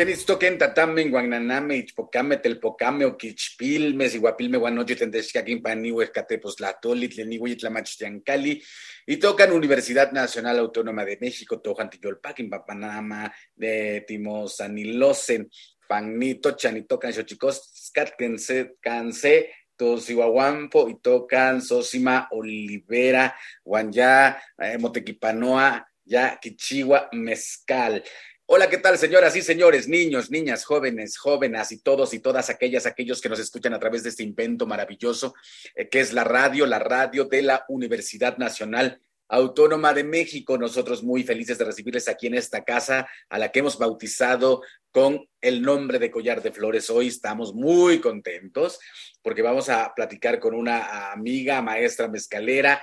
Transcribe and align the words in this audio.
Kenitstoken 0.00 0.56
tatame, 0.56 1.04
guananame, 1.10 1.76
ichpocame, 1.76 2.38
telpocame, 2.38 3.04
oquichpilme, 3.04 4.08
siguapilme, 4.08 4.56
guanoche, 4.56 4.96
tendexcaquín, 4.96 5.60
paniwe, 5.60 6.04
escatepos, 6.04 6.56
y 6.58 7.56
tlamachtiancali, 7.56 8.62
y 9.06 9.16
tocan 9.18 9.52
Universidad 9.52 10.10
Nacional 10.12 10.58
Autónoma 10.58 11.04
de 11.04 11.18
México, 11.20 11.60
Tojantiyolpaquin, 11.60 12.48
Papanama, 12.48 13.30
de 13.54 14.02
Timosanilosen, 14.08 15.50
Pagnito, 15.86 16.52
Chanitocan, 16.52 17.12
Xochicos, 17.12 17.92
Canse, 17.92 18.76
Canse, 18.80 19.50
Tosihuahuampo, 19.76 20.88
y 20.88 20.98
tocan 21.02 21.60
Sosima, 21.60 22.26
Olivera, 22.30 23.36
Guanyá, 23.62 24.42
eh, 24.56 24.78
Motequipanoa, 24.78 25.86
ya 26.06 26.38
Quichigua, 26.40 27.08
Mezcal. 27.12 28.02
Hola, 28.52 28.68
¿qué 28.68 28.78
tal, 28.78 28.98
señoras 28.98 29.36
y 29.36 29.42
señores, 29.42 29.86
niños, 29.86 30.28
niñas, 30.32 30.64
jóvenes, 30.64 31.16
jóvenes 31.16 31.70
y 31.70 31.78
todos 31.78 32.12
y 32.14 32.18
todas 32.18 32.50
aquellas, 32.50 32.84
aquellos 32.84 33.20
que 33.20 33.28
nos 33.28 33.38
escuchan 33.38 33.74
a 33.74 33.78
través 33.78 34.02
de 34.02 34.08
este 34.08 34.24
invento 34.24 34.66
maravilloso 34.66 35.34
eh, 35.76 35.88
que 35.88 36.00
es 36.00 36.12
la 36.12 36.24
radio, 36.24 36.66
la 36.66 36.80
radio 36.80 37.26
de 37.26 37.42
la 37.42 37.64
Universidad 37.68 38.38
Nacional 38.38 39.00
Autónoma 39.28 39.94
de 39.94 40.02
México. 40.02 40.58
Nosotros 40.58 41.04
muy 41.04 41.22
felices 41.22 41.58
de 41.58 41.64
recibirles 41.64 42.08
aquí 42.08 42.26
en 42.26 42.34
esta 42.34 42.64
casa 42.64 43.06
a 43.28 43.38
la 43.38 43.52
que 43.52 43.60
hemos 43.60 43.78
bautizado 43.78 44.62
con 44.90 45.28
el 45.40 45.62
nombre 45.62 46.00
de 46.00 46.10
Collar 46.10 46.42
de 46.42 46.50
Flores. 46.50 46.90
Hoy 46.90 47.06
estamos 47.06 47.54
muy 47.54 48.00
contentos 48.00 48.80
porque 49.22 49.42
vamos 49.42 49.68
a 49.68 49.94
platicar 49.94 50.40
con 50.40 50.54
una 50.54 51.12
amiga, 51.12 51.62
maestra 51.62 52.08
mezcalera, 52.08 52.82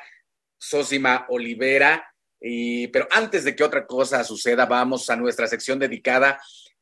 Sósima 0.57 1.25
Olivera 1.27 2.07
pero 2.39 3.07
antes 3.11 3.43
de 3.43 3.55
que 3.55 3.63
otra 3.63 3.85
cosa 3.85 4.23
suceda, 4.23 4.65
vamos 4.65 5.09
a 5.09 5.15
nuestra 5.15 5.47
sección 5.47 5.79
dedicada 5.79 6.39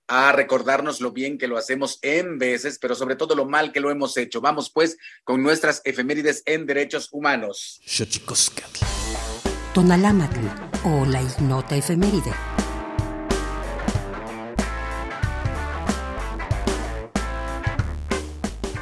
a 0.07 0.31
recordarnos 0.31 1.01
lo 1.01 1.11
bien 1.11 1.37
que 1.37 1.47
lo 1.47 1.57
hacemos 1.57 1.99
en 2.01 2.37
veces, 2.37 2.77
pero 2.79 2.95
sobre 2.95 3.15
todo 3.15 3.35
lo 3.35 3.45
mal 3.45 3.71
que 3.71 3.79
lo 3.79 3.89
hemos 3.89 4.15
hecho. 4.17 4.41
Vamos 4.41 4.69
pues 4.69 4.97
con 5.23 5.41
nuestras 5.41 5.81
efemérides 5.83 6.43
en 6.45 6.65
derechos 6.65 7.09
humanos. 7.11 7.81
Tonalámatl 9.73 10.47
o 10.83 11.05
la 11.05 11.21
ignota 11.21 11.75
efeméride. 11.75 12.31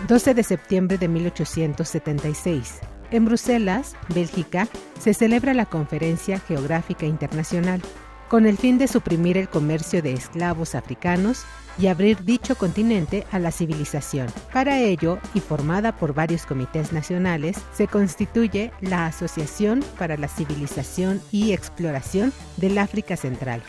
...12 0.05 0.33
de 0.33 0.43
septiembre 0.43 0.97
de 0.97 1.07
1876 1.07 2.81
en 3.13 3.25
Bruselas, 3.25 3.95
Bélgica, 4.13 4.67
se 4.99 5.13
celebra 5.13 5.53
la 5.53 5.67
Conferencia 5.67 6.39
Geográfica 6.39 7.05
Internacional, 7.05 7.81
con 8.27 8.47
el 8.47 8.57
fin 8.57 8.79
de 8.79 8.87
suprimir 8.87 9.37
el 9.37 9.47
comercio 9.47 10.01
de 10.01 10.13
esclavos 10.13 10.73
africanos 10.73 11.45
y 11.77 11.87
abrir 11.87 12.23
dicho 12.23 12.55
continente 12.55 13.25
a 13.31 13.37
la 13.37 13.51
civilización. 13.51 14.27
Para 14.51 14.79
ello, 14.79 15.19
y 15.35 15.39
formada 15.39 15.95
por 15.95 16.15
varios 16.15 16.45
comités 16.47 16.91
nacionales, 16.91 17.57
se 17.73 17.87
constituye 17.87 18.71
la 18.81 19.05
Asociación 19.05 19.83
para 19.99 20.17
la 20.17 20.27
Civilización 20.27 21.21
y 21.31 21.51
Exploración 21.51 22.33
del 22.57 22.79
África 22.79 23.17
Central. 23.17 23.61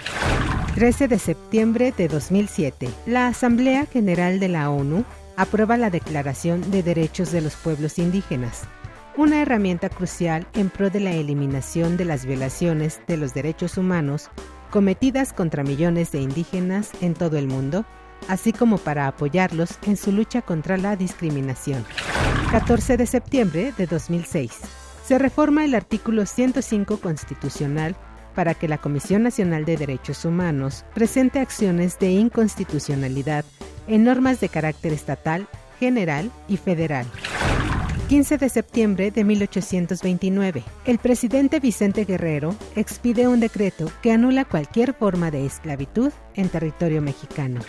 13 0.75 1.09
de 1.09 1.19
septiembre 1.19 1.93
de 1.97 2.09
2007, 2.09 2.89
la 3.07 3.29
Asamblea 3.29 3.85
General 3.85 4.41
de 4.41 4.49
la 4.49 4.71
ONU 4.71 5.05
aprueba 5.37 5.77
la 5.77 5.91
Declaración 5.91 6.71
de 6.71 6.83
Derechos 6.83 7.33
de 7.33 7.43
los 7.43 7.55
Pueblos 7.55 7.99
Indígenas, 7.99 8.63
una 9.17 9.41
herramienta 9.41 9.89
crucial 9.89 10.47
en 10.55 10.71
pro 10.71 10.91
de 10.91 11.01
la 11.01 11.13
eliminación 11.13 11.97
de 11.97 12.05
las 12.05 12.27
violaciones 12.27 13.01
de 13.07 13.17
los 13.17 13.33
derechos 13.35 13.79
humanos 13.79 14.31
cometidas 14.71 15.33
contra 15.33 15.63
millones 15.63 16.11
de 16.11 16.21
indígenas 16.21 16.91
en 17.01 17.15
todo 17.15 17.39
el 17.39 17.47
mundo, 17.47 17.85
así 18.29 18.53
como 18.53 18.79
para 18.79 19.07
apoyarlos 19.07 19.79
en 19.87 19.97
su 19.97 20.11
lucha 20.11 20.43
contra 20.43 20.77
la 20.77 20.97
discriminación. 20.97 21.85
14 22.51 22.97
de 22.97 23.07
septiembre 23.07 23.73
de 23.77 23.87
2006. 23.87 24.53
Se 25.05 25.19
reforma 25.19 25.65
el 25.65 25.75
artículo 25.75 26.27
105 26.27 26.99
constitucional 26.99 27.95
para 28.35 28.55
que 28.55 28.67
la 28.67 28.79
Comisión 28.79 29.23
Nacional 29.23 29.65
de 29.65 29.77
Derechos 29.77 30.25
Humanos 30.25 30.85
presente 30.93 31.39
acciones 31.39 31.99
de 32.01 32.11
inconstitucionalidad 32.11 33.45
en 33.87 34.03
normas 34.03 34.41
de 34.41 34.49
carácter 34.49 34.93
estatal, 34.93 35.47
general 35.79 36.33
y 36.49 36.57
federal. 36.57 37.07
15 38.09 38.37
de 38.37 38.51
septiembre 38.51 39.11
de 39.11 39.25
1829, 39.25 40.63
el 40.85 40.99
presidente 40.99 41.59
Vicente 41.59 42.05
Guerrero 42.05 42.55
expide 42.77 43.29
un 43.29 43.41
decreto 43.41 43.91
que 44.03 44.13
anula 44.13 44.45
cualquier 44.45 44.93
forma 44.93 45.31
de 45.31 45.47
esclavitud 45.47 46.13
en 46.35 46.51
territorio 46.51 47.01
mexicano. 47.01 47.63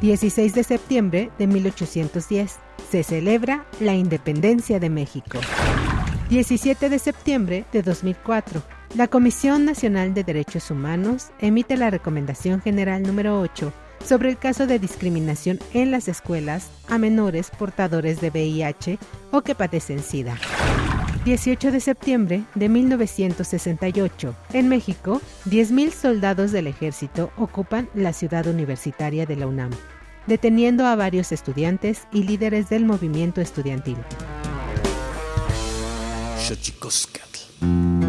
16 0.00 0.54
de 0.54 0.62
septiembre 0.62 1.30
de 1.38 1.48
1810, 1.48 2.56
se 2.88 3.02
celebra 3.02 3.66
la 3.80 3.94
independencia 3.94 4.78
de 4.78 4.90
México. 4.90 5.40
17 6.30 6.88
de 6.88 6.98
septiembre 7.00 7.64
de 7.72 7.82
2004, 7.82 8.62
la 8.94 9.08
Comisión 9.08 9.64
Nacional 9.64 10.14
de 10.14 10.22
Derechos 10.22 10.70
Humanos 10.70 11.30
emite 11.40 11.76
la 11.76 11.90
Recomendación 11.90 12.62
General 12.62 13.02
número 13.02 13.40
8 13.40 13.72
sobre 14.04 14.30
el 14.30 14.38
caso 14.38 14.66
de 14.66 14.78
discriminación 14.78 15.58
en 15.74 15.90
las 15.90 16.08
escuelas 16.08 16.68
a 16.88 16.98
menores 16.98 17.50
portadores 17.50 18.20
de 18.20 18.30
VIH 18.30 18.98
o 19.30 19.42
que 19.42 19.54
padecen 19.54 20.02
SIDA. 20.02 20.38
18 21.24 21.72
de 21.72 21.80
septiembre 21.80 22.44
de 22.54 22.68
1968. 22.68 24.36
En 24.52 24.68
México, 24.68 25.20
10.000 25.46 25.90
soldados 25.90 26.52
del 26.52 26.68
ejército 26.68 27.32
ocupan 27.36 27.88
la 27.94 28.12
ciudad 28.12 28.46
universitaria 28.46 29.26
de 29.26 29.34
la 29.34 29.48
UNAM, 29.48 29.72
deteniendo 30.28 30.86
a 30.86 30.94
varios 30.94 31.32
estudiantes 31.32 32.06
y 32.12 32.22
líderes 32.22 32.68
del 32.68 32.84
movimiento 32.84 33.40
estudiantil. 33.40 33.96
ya 36.48 38.05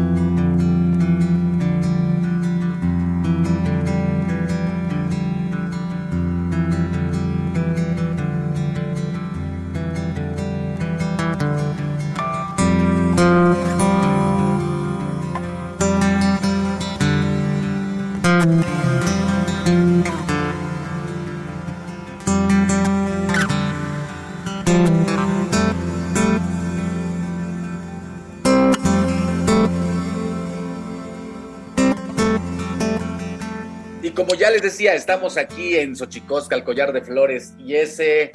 estamos 34.86 35.36
aquí 35.36 35.76
en 35.76 35.96
Xochicosca, 35.96 36.54
el 36.54 36.62
collar 36.62 36.92
de 36.92 37.02
flores, 37.02 37.54
y 37.58 37.74
ese, 37.74 38.30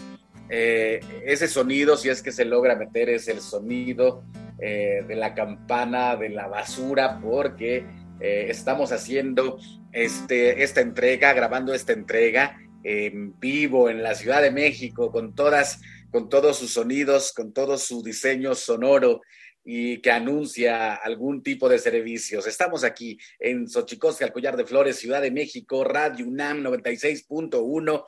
eh, 0.50 1.00
ese 1.26 1.48
sonido, 1.48 1.96
si 1.96 2.10
es 2.10 2.22
que 2.22 2.32
se 2.32 2.46
logra 2.46 2.76
meter, 2.76 3.10
es 3.10 3.28
el 3.28 3.40
sonido 3.40 4.24
eh, 4.60 5.04
de 5.08 5.16
la 5.16 5.34
campana 5.34 6.16
de 6.16 6.30
la 6.30 6.48
basura, 6.48 7.20
porque 7.22 7.86
eh, 8.20 8.48
estamos 8.50 8.92
haciendo 8.92 9.58
este, 9.94 10.64
esta 10.64 10.82
entrega, 10.82 11.34
grabando 11.34 11.74
esta 11.74 11.94
entrega 11.94 12.58
en 12.84 13.40
vivo 13.40 13.90
en 13.90 14.04
la 14.04 14.14
Ciudad 14.14 14.42
de 14.42 14.52
México, 14.52 15.12
con 15.12 15.34
todas, 15.34 15.80
con 16.12 16.28
todos 16.28 16.58
sus 16.58 16.74
sonidos, 16.74 17.32
con 17.32 17.54
todo 17.54 17.78
su 17.78 18.04
diseño 18.04 18.54
sonoro 18.54 19.22
y 19.64 20.02
que 20.02 20.12
anuncia 20.12 20.96
algún 20.96 21.42
tipo 21.42 21.70
de 21.70 21.80
servicios. 21.80 22.48
Estamos 22.48 22.84
aquí 22.84 23.18
en 23.40 23.70
Xochicosca, 23.70 24.26
el 24.26 24.34
Collar 24.34 24.58
de 24.58 24.66
Flores, 24.66 24.98
Ciudad 24.98 25.22
de 25.22 25.32
México, 25.32 25.84
Radio 25.84 26.28
UNAM 26.28 26.64
96.1. 26.64 28.06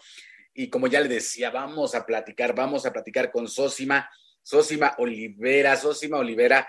Y 0.54 0.70
como 0.70 0.88
ya 0.88 1.02
le 1.02 1.08
decía, 1.08 1.50
vamos 1.50 1.96
a 1.96 2.06
platicar, 2.06 2.54
vamos 2.56 2.86
a 2.86 2.94
platicar 2.94 3.32
con 3.32 3.48
Sósima, 3.48 4.10
Sósima 4.42 4.96
Olivera, 4.98 5.76
Sósima 5.78 6.18
Olivera, 6.18 6.68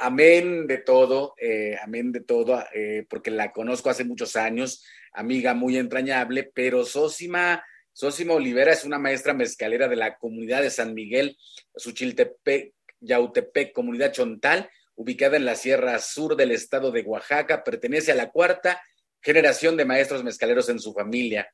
amén 0.00 0.66
de 0.66 0.78
todo, 0.78 1.34
eh, 1.38 1.76
amén 1.82 2.12
de 2.12 2.20
todo, 2.20 2.62
eh, 2.74 3.06
porque 3.08 3.30
la 3.30 3.52
conozco 3.52 3.90
hace 3.90 4.04
muchos 4.04 4.36
años, 4.36 4.84
amiga 5.12 5.54
muy 5.54 5.76
entrañable, 5.76 6.50
pero 6.54 6.84
Sósima, 6.84 7.64
Sósima 7.92 8.34
Olivera 8.34 8.72
es 8.72 8.84
una 8.84 8.98
maestra 8.98 9.34
mezcalera 9.34 9.88
de 9.88 9.96
la 9.96 10.16
comunidad 10.16 10.62
de 10.62 10.70
San 10.70 10.94
Miguel, 10.94 11.36
Suchiltepec, 11.76 12.74
Yautepec, 13.02 13.72
comunidad 13.72 14.12
chontal, 14.12 14.70
ubicada 14.94 15.36
en 15.36 15.44
la 15.44 15.54
Sierra 15.54 15.98
Sur 15.98 16.36
del 16.36 16.52
estado 16.52 16.90
de 16.90 17.02
Oaxaca. 17.02 17.62
Pertenece 17.62 18.12
a 18.12 18.14
la 18.14 18.30
cuarta 18.30 18.82
generación 19.20 19.76
de 19.76 19.84
maestros 19.84 20.24
mezcaleros 20.24 20.68
en 20.68 20.80
su 20.80 20.92
familia. 20.92 21.48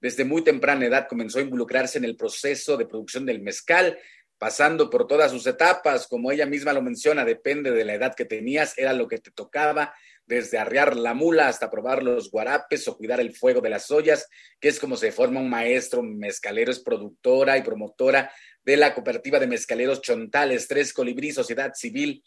Desde 0.00 0.24
muy 0.24 0.42
temprana 0.42 0.86
edad 0.86 1.06
comenzó 1.08 1.38
a 1.38 1.42
involucrarse 1.42 1.98
en 1.98 2.04
el 2.04 2.16
proceso 2.16 2.76
de 2.76 2.86
producción 2.86 3.24
del 3.24 3.40
mezcal, 3.40 3.98
pasando 4.38 4.90
por 4.90 5.06
todas 5.06 5.30
sus 5.30 5.46
etapas, 5.46 6.06
como 6.06 6.30
ella 6.30 6.46
misma 6.46 6.72
lo 6.72 6.82
menciona, 6.82 7.24
depende 7.24 7.70
de 7.70 7.84
la 7.84 7.94
edad 7.94 8.14
que 8.14 8.24
tenías, 8.24 8.76
era 8.76 8.92
lo 8.92 9.08
que 9.08 9.18
te 9.18 9.30
tocaba, 9.30 9.94
desde 10.26 10.58
arrear 10.58 10.96
la 10.96 11.14
mula 11.14 11.48
hasta 11.48 11.70
probar 11.70 12.02
los 12.02 12.30
guarapes 12.30 12.88
o 12.88 12.96
cuidar 12.96 13.20
el 13.20 13.34
fuego 13.34 13.60
de 13.60 13.70
las 13.70 13.90
ollas, 13.90 14.28
que 14.58 14.68
es 14.68 14.80
como 14.80 14.96
se 14.96 15.12
forma 15.12 15.40
un 15.40 15.50
maestro 15.50 16.02
mezcalero, 16.02 16.70
es 16.70 16.80
productora 16.80 17.58
y 17.58 17.62
promotora 17.62 18.32
de 18.64 18.76
la 18.76 18.94
cooperativa 18.94 19.38
de 19.38 19.46
mezcaleros 19.46 20.00
Chontales, 20.00 20.66
Tres 20.66 20.92
Colibrí, 20.92 21.32
Sociedad 21.32 21.72
Civil, 21.74 22.24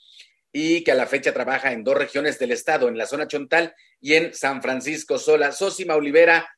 y 0.52 0.84
que 0.84 0.92
a 0.92 0.96
la 0.96 1.08
fecha 1.08 1.34
trabaja 1.34 1.72
en 1.72 1.84
dos 1.84 1.96
regiones 1.96 2.40
del 2.40 2.52
estado, 2.52 2.88
en 2.88 2.98
la 2.98 3.06
zona 3.06 3.28
Chontal 3.28 3.76
y 4.00 4.14
en 4.14 4.34
San 4.34 4.62
Francisco 4.62 5.20
Sola. 5.20 5.52
Sosima 5.52 5.96
Olivera, 5.96 6.50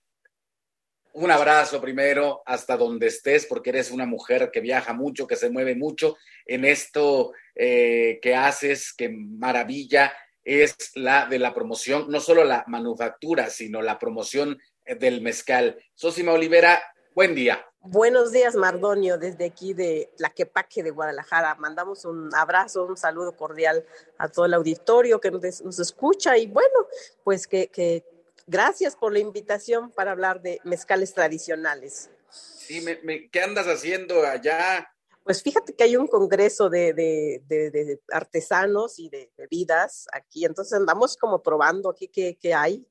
un 1.14 1.32
abrazo 1.32 1.82
primero 1.82 2.42
hasta 2.46 2.78
donde 2.78 3.08
estés, 3.08 3.46
porque 3.46 3.72
eres 3.72 3.92
una 3.92 4.06
mujer 4.06 4.52
que 4.52 4.62
viaja 4.62 4.94
mucho, 4.94 5.28
que 5.28 5.36
se 5.36 5.50
mueve 5.50 5.76
mucho 5.76 6.18
en 6.46 6.66
esto 6.66 7.34
eh, 7.56 8.20
que 8.22 8.36
haces, 8.36 8.94
que 8.94 9.10
maravilla 9.10 10.14
es 10.44 10.76
la 10.96 11.26
de 11.26 11.40
la 11.40 11.54
promoción, 11.54 12.06
no 12.10 12.20
solo 12.20 12.44
la 12.44 12.64
manufactura, 12.68 13.50
sino 13.50 13.82
la 13.82 14.00
promoción 14.00 14.58
del 15.00 15.22
mezcal. 15.22 15.78
Sosima 15.94 16.32
Olivera, 16.32 16.82
buen 17.14 17.36
día. 17.36 17.66
Buenos 17.82 18.34
días, 18.34 18.56
Mardonio, 18.56 19.18
desde 19.18 19.46
aquí 19.46 19.74
de 19.74 20.12
Tlaquepaque 20.18 20.84
de 20.84 20.92
Guadalajara. 20.92 21.56
Mandamos 21.56 22.04
un 22.04 22.30
abrazo, 22.36 22.84
un 22.84 22.98
saludo 22.98 23.38
cordial 23.38 23.86
a 24.18 24.28
todo 24.28 24.46
el 24.46 24.54
auditorio 24.54 25.22
que 25.22 25.32
nos, 25.32 25.80
escucha 25.80 26.38
y 26.38 26.48
bueno, 26.48 26.88
pues 27.24 27.48
que, 27.48 28.04
gracias 28.50 28.96
por 28.96 29.14
la 29.14 29.20
invitación 29.20 29.92
para 29.92 30.12
hablar 30.12 30.42
de 30.42 30.60
mezcales 30.64 31.14
tradicionales. 31.14 32.10
Sí, 32.32 32.84
¿qué 33.32 33.42
andas 33.42 33.68
haciendo 33.68 34.26
allá? 34.26 34.90
Pues 35.24 35.44
fíjate 35.44 35.76
que 35.76 35.84
hay 35.84 35.96
un 35.96 36.08
congreso 36.08 36.70
de, 36.70 38.00
artesanos 38.12 38.98
y 38.98 39.10
de 39.10 39.32
bebidas 39.38 40.08
aquí, 40.12 40.46
entonces 40.46 40.74
andamos 40.74 41.18
como 41.18 41.44
probando 41.44 41.90
aquí 41.90 42.08
qué, 42.08 42.54
hay 42.54 42.86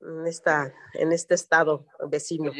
en, 0.00 0.26
esta, 0.26 0.74
en 0.94 1.12
este 1.12 1.34
estado 1.34 1.86
vecino. 2.08 2.50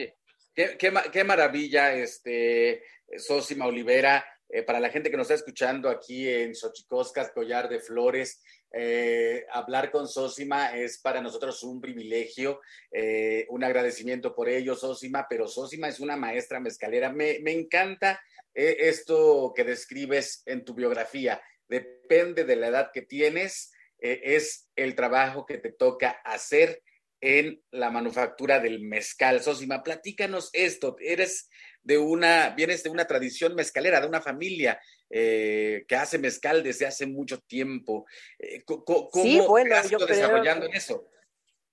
Qué, 0.54 1.24
maravilla, 1.24 1.94
este, 1.94 2.82
Sosima 3.18 3.66
Olivera. 3.66 4.24
Eh, 4.48 4.62
para 4.62 4.78
la 4.78 4.90
gente 4.90 5.10
que 5.10 5.16
nos 5.16 5.24
está 5.24 5.34
escuchando 5.34 5.88
aquí 5.88 6.28
en 6.28 6.54
Xochicoscas, 6.54 7.32
Collar 7.32 7.68
de 7.68 7.80
Flores, 7.80 8.40
eh, 8.76 9.46
hablar 9.52 9.90
con 9.90 10.06
Sosima 10.06 10.76
es 10.76 10.98
para 10.98 11.20
nosotros 11.22 11.62
un 11.62 11.80
privilegio, 11.80 12.60
eh, 12.90 13.46
un 13.48 13.64
agradecimiento 13.64 14.34
por 14.34 14.48
ello, 14.48 14.74
Sosima, 14.74 15.26
pero 15.28 15.48
Sosima 15.48 15.88
es 15.88 16.00
una 16.00 16.16
maestra 16.16 16.60
mezcalera. 16.60 17.10
Me, 17.12 17.38
me 17.40 17.52
encanta 17.52 18.20
esto 18.52 19.52
que 19.54 19.64
describes 19.64 20.42
en 20.46 20.64
tu 20.64 20.74
biografía. 20.74 21.42
Depende 21.68 22.44
de 22.44 22.56
la 22.56 22.68
edad 22.68 22.90
que 22.92 23.02
tienes, 23.02 23.72
es 23.98 24.68
el 24.76 24.94
trabajo 24.94 25.44
que 25.44 25.58
te 25.58 25.72
toca 25.72 26.10
hacer 26.24 26.82
en 27.20 27.62
la 27.70 27.90
manufactura 27.90 28.60
del 28.60 28.80
mezcal. 28.80 29.42
Sosima, 29.42 29.82
platícanos 29.82 30.50
esto. 30.52 30.96
Eres 31.00 31.48
de 31.82 31.98
una, 31.98 32.50
vienes 32.50 32.82
de 32.82 32.90
una 32.90 33.06
tradición 33.06 33.54
mezcalera, 33.54 34.00
de 34.00 34.08
una 34.08 34.20
familia 34.20 34.80
eh, 35.10 35.84
que 35.86 35.96
hace 35.96 36.18
mezcal 36.18 36.62
desde 36.62 36.86
hace 36.86 37.06
mucho 37.06 37.38
tiempo. 37.40 38.06
Eh, 38.38 38.62
¿Cómo 38.64 39.10
sí, 39.12 39.40
bueno, 39.40 39.76
yo 39.88 39.98
desarrollando 39.98 40.66
en 40.66 40.74
eso? 40.74 41.08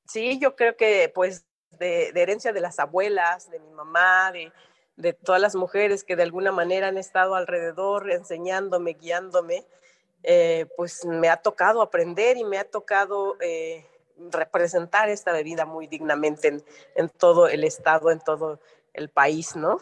Sí, 0.08 0.40
yo 0.40 0.56
creo 0.56 0.76
que 0.76 1.12
pues 1.14 1.46
de, 1.80 2.10
herencia 2.10 2.54
de 2.54 2.62
las 2.62 2.80
abuelas, 2.80 3.50
de 3.50 3.60
mi 3.60 3.72
mamá, 3.72 4.32
de, 4.32 4.52
de, 4.98 5.14
todas 5.14 5.42
las 5.42 5.56
mujeres 5.56 6.04
que 6.04 6.16
de 6.16 6.24
alguna 6.24 6.52
manera 6.52 6.88
han 6.88 6.98
estado 6.98 7.36
alrededor 7.36 8.12
enseñándome, 8.12 8.94
guiándome, 8.94 9.66
eh, 10.24 10.68
pues 10.78 11.06
me 11.06 11.30
ha 11.30 11.38
tocado 11.38 11.82
aprender 11.82 12.38
y 12.38 12.44
me 12.44 12.60
ha 12.60 12.66
tocado 12.66 13.38
representar 14.32 15.10
esta 15.10 15.32
bebida 15.32 15.66
muy 15.66 15.88
dignamente 15.88 16.60
en, 16.96 17.10
todo 17.10 17.48
el 17.48 17.64
estado, 17.64 18.12
en 18.12 18.20
todo 18.20 18.60
el 18.94 19.10
país, 19.10 19.56
¿no? 19.56 19.80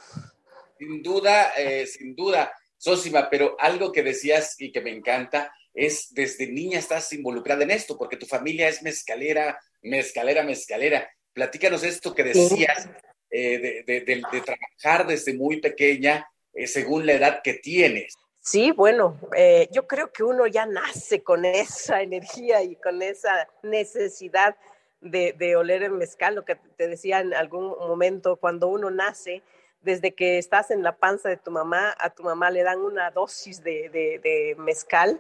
Sin 0.77 1.03
duda, 1.03 1.51
eh, 1.58 1.86
sin 1.86 2.15
duda, 2.15 2.51
Sosima, 2.82 3.30
pero 3.30 3.56
algo 3.60 3.92
que 3.92 4.02
decías 4.02 4.56
y 4.58 4.72
que 4.72 4.82
me 4.82 4.90
encanta 4.90 5.54
es 5.72 6.12
desde 6.16 6.48
niña 6.48 6.80
estás 6.80 7.14
involucrada 7.14 7.62
en 7.62 7.70
esto, 7.70 7.96
porque 7.96 8.18
tu 8.18 8.26
familia 8.26 8.68
es 8.68 8.82
mezcalera, 8.82 9.60
mezcalera, 9.84 10.42
mezcalera. 10.42 11.08
Platícanos 11.32 11.84
esto 11.84 12.16
que 12.16 12.24
decías 12.24 12.90
eh, 13.30 13.84
de, 13.86 14.42
trabajar 14.42 15.06
desde 15.06 15.36
muy 15.36 15.62
pequeña 15.62 16.28
eh, 16.56 16.66
según 16.66 17.06
la 17.06 17.14
edad 17.14 17.42
que 17.44 17.54
tienes. 17.54 18.16
Sí, 18.40 18.72
bueno, 18.72 19.20
eh, 19.38 19.70
yo 19.72 19.86
creo 19.86 20.12
que 20.12 20.24
uno 20.24 20.48
ya 20.48 20.66
nace 20.66 21.22
con 21.22 21.46
esa 21.46 22.02
energía 22.02 22.64
y 22.64 22.78
con 22.78 23.04
esa 23.04 23.48
necesidad 23.62 24.56
de, 25.02 25.56
oler 25.56 25.84
el 25.84 25.92
mezcal, 25.92 26.34
lo 26.34 26.46
que 26.46 26.56
te 26.56 26.88
decía 26.88 27.20
en 27.20 27.36
algún 27.36 27.68
momento, 27.68 28.38
cuando 28.38 28.70
uno 28.70 28.90
nace, 28.90 29.44
desde 29.82 30.14
que 30.14 30.38
estás 30.38 30.72
en 30.72 30.84
la 30.84 30.96
panza 30.98 31.30
de 31.30 31.38
tu 31.38 31.52
mamá, 31.52 31.96
a 32.00 32.10
tu 32.10 32.24
mamá 32.24 32.52
le 32.52 32.64
dan 32.64 32.80
una 32.80 33.12
dosis 33.12 33.64
de, 33.64 34.56
mezcal 34.58 35.20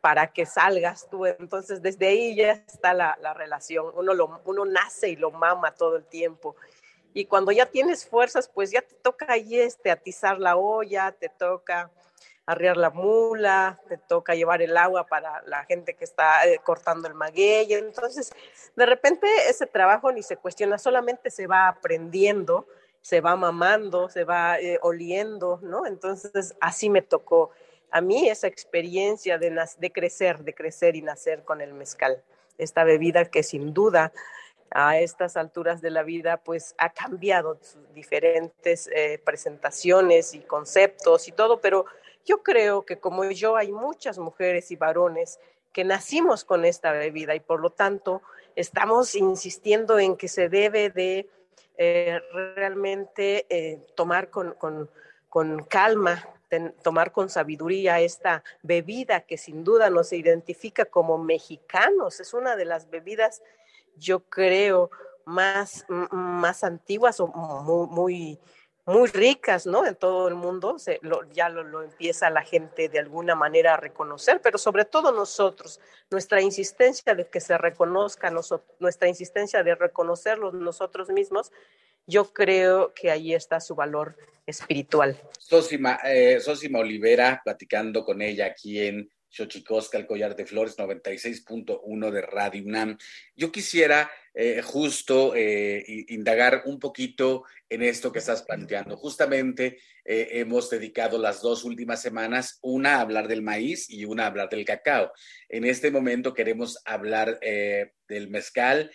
para 0.00 0.32
que 0.32 0.46
salgas 0.46 1.08
tú. 1.10 1.26
Entonces, 1.26 1.82
desde 1.82 2.06
ahí 2.06 2.36
ya 2.36 2.52
está 2.52 2.94
la, 2.94 3.34
relación. 3.34 3.92
Uno, 3.94 4.14
lo, 4.14 4.40
uno 4.44 4.64
nace 4.64 5.08
y 5.08 5.16
lo 5.16 5.30
mama 5.30 5.74
todo 5.74 5.96
el 5.96 6.04
tiempo. 6.04 6.56
Y 7.12 7.24
cuando 7.24 7.50
ya 7.50 7.66
tienes 7.66 8.06
fuerzas, 8.06 8.48
pues 8.48 8.70
ya 8.70 8.82
te 8.82 8.94
toca 8.96 9.26
ahí 9.32 9.58
este, 9.58 9.90
atizar 9.90 10.38
la 10.38 10.56
olla, 10.56 11.12
te 11.12 11.28
toca 11.28 11.90
arriar 12.46 12.76
la 12.76 12.90
mula, 12.90 13.80
te 13.88 13.98
toca 13.98 14.34
llevar 14.34 14.62
el 14.62 14.76
agua 14.76 15.06
para 15.06 15.42
la 15.46 15.64
gente 15.64 15.94
que 15.94 16.04
está 16.04 16.46
eh, 16.46 16.60
cortando 16.62 17.08
el 17.08 17.14
maguey. 17.14 17.74
Entonces, 17.74 18.30
de 18.76 18.86
repente 18.86 19.26
ese 19.48 19.66
trabajo 19.66 20.12
ni 20.12 20.22
se 20.22 20.36
cuestiona, 20.36 20.78
solamente 20.78 21.30
se 21.30 21.48
va 21.48 21.68
aprendiendo, 21.68 22.66
se 23.06 23.20
va 23.20 23.36
mamando, 23.36 24.08
se 24.08 24.24
va 24.24 24.58
eh, 24.58 24.80
oliendo, 24.82 25.60
¿no? 25.62 25.86
Entonces, 25.86 26.56
así 26.60 26.90
me 26.90 27.02
tocó 27.02 27.52
a 27.92 28.00
mí 28.00 28.28
esa 28.28 28.48
experiencia 28.48 29.38
de, 29.38 29.56
de 29.78 29.92
crecer, 29.92 30.42
de 30.42 30.52
crecer 30.52 30.96
y 30.96 31.02
nacer 31.02 31.44
con 31.44 31.60
el 31.60 31.72
mezcal, 31.72 32.20
esta 32.58 32.82
bebida 32.82 33.26
que 33.26 33.44
sin 33.44 33.72
duda 33.72 34.12
a 34.72 34.98
estas 34.98 35.36
alturas 35.36 35.80
de 35.80 35.90
la 35.90 36.02
vida, 36.02 36.38
pues 36.38 36.74
ha 36.78 36.92
cambiado 36.92 37.60
sus 37.62 37.94
diferentes 37.94 38.90
eh, 38.92 39.20
presentaciones 39.24 40.34
y 40.34 40.40
conceptos 40.40 41.28
y 41.28 41.30
todo, 41.30 41.60
pero 41.60 41.84
yo 42.24 42.42
creo 42.42 42.84
que 42.84 42.98
como 42.98 43.24
yo 43.30 43.54
hay 43.54 43.70
muchas 43.70 44.18
mujeres 44.18 44.72
y 44.72 44.76
varones 44.76 45.38
que 45.72 45.84
nacimos 45.84 46.44
con 46.44 46.64
esta 46.64 46.90
bebida 46.90 47.36
y 47.36 47.40
por 47.40 47.60
lo 47.60 47.70
tanto 47.70 48.20
estamos 48.56 49.14
insistiendo 49.14 50.00
en 50.00 50.16
que 50.16 50.26
se 50.26 50.48
debe 50.48 50.90
de 50.90 51.28
eh, 51.76 52.20
realmente 52.32 53.46
eh, 53.48 53.86
tomar 53.94 54.30
con, 54.30 54.56
calma, 55.68 56.28
tomar 56.82 57.12
con 57.12 57.28
sabiduría 57.28 58.00
esta 58.00 58.42
bebida 58.62 59.20
que 59.20 59.36
sin 59.36 59.64
duda 59.64 59.90
nos 59.90 60.12
identifica 60.12 60.86
como 60.86 61.18
mexicanos. 61.18 62.20
Es 62.20 62.34
una 62.34 62.56
de 62.56 62.64
las 62.64 62.88
bebidas, 62.88 63.42
yo 63.96 64.20
creo, 64.20 64.90
más, 65.24 65.84
más 65.88 66.64
antiguas 66.64 67.20
o 67.20 67.26
muy 67.26 68.38
ricas, 69.12 69.66
¿no? 69.66 69.84
En 69.84 69.96
todo 69.96 70.28
el 70.28 70.34
mundo, 70.34 70.76
ya 71.32 71.48
lo, 71.48 71.82
empieza 71.82 72.30
la 72.30 72.42
gente 72.42 72.88
de 72.88 73.00
alguna 73.00 73.34
manera 73.34 73.74
a 73.74 73.76
reconocer, 73.76 74.40
pero 74.40 74.58
sobre 74.58 74.84
todo 74.84 75.10
nosotros, 75.12 75.80
nuestra 76.10 76.40
insistencia 76.40 77.14
de 77.14 77.28
que 77.28 77.40
se 77.40 77.58
reconozca, 77.58 78.32
nuestra 78.78 79.08
insistencia 79.08 79.62
de 79.64 79.74
reconocerlos 79.74 80.54
nosotros 80.54 81.08
mismos, 81.08 81.50
yo 82.06 82.32
creo 82.32 82.94
que 82.94 83.10
ahí 83.10 83.34
está 83.34 83.58
su 83.58 83.74
valor 83.74 84.16
espiritual. 84.46 85.20
Sosima, 85.40 85.98
eh, 86.04 86.38
Sosima 86.40 86.78
Olivera, 86.78 87.40
platicando 87.44 88.04
con 88.04 88.22
ella 88.22 88.46
aquí 88.46 88.86
en 88.86 89.10
Xochicosca, 89.28 89.98
el 89.98 90.06
collar 90.06 90.34
de 90.36 90.46
flores, 90.46 90.76
96.1 90.78 92.10
de 92.10 92.20
Radio 92.22 92.62
UNAM. 92.64 92.96
Yo 93.34 93.52
quisiera 93.52 94.10
eh, 94.34 94.60
justo 94.62 95.34
eh, 95.34 95.82
indagar 96.08 96.62
un 96.66 96.78
poquito 96.78 97.44
en 97.68 97.82
esto 97.82 98.12
que 98.12 98.18
estás 98.18 98.42
planteando. 98.42 98.96
Justamente 98.96 99.78
eh, 100.04 100.28
hemos 100.32 100.70
dedicado 100.70 101.18
las 101.18 101.42
dos 101.42 101.64
últimas 101.64 102.02
semanas, 102.02 102.58
una 102.62 102.96
a 102.96 103.00
hablar 103.00 103.28
del 103.28 103.42
maíz 103.42 103.90
y 103.90 104.04
una 104.04 104.24
a 104.24 104.26
hablar 104.26 104.48
del 104.48 104.64
cacao. 104.64 105.12
En 105.48 105.64
este 105.64 105.90
momento 105.90 106.34
queremos 106.34 106.78
hablar 106.84 107.40
del 107.40 108.28
mezcal 108.28 108.90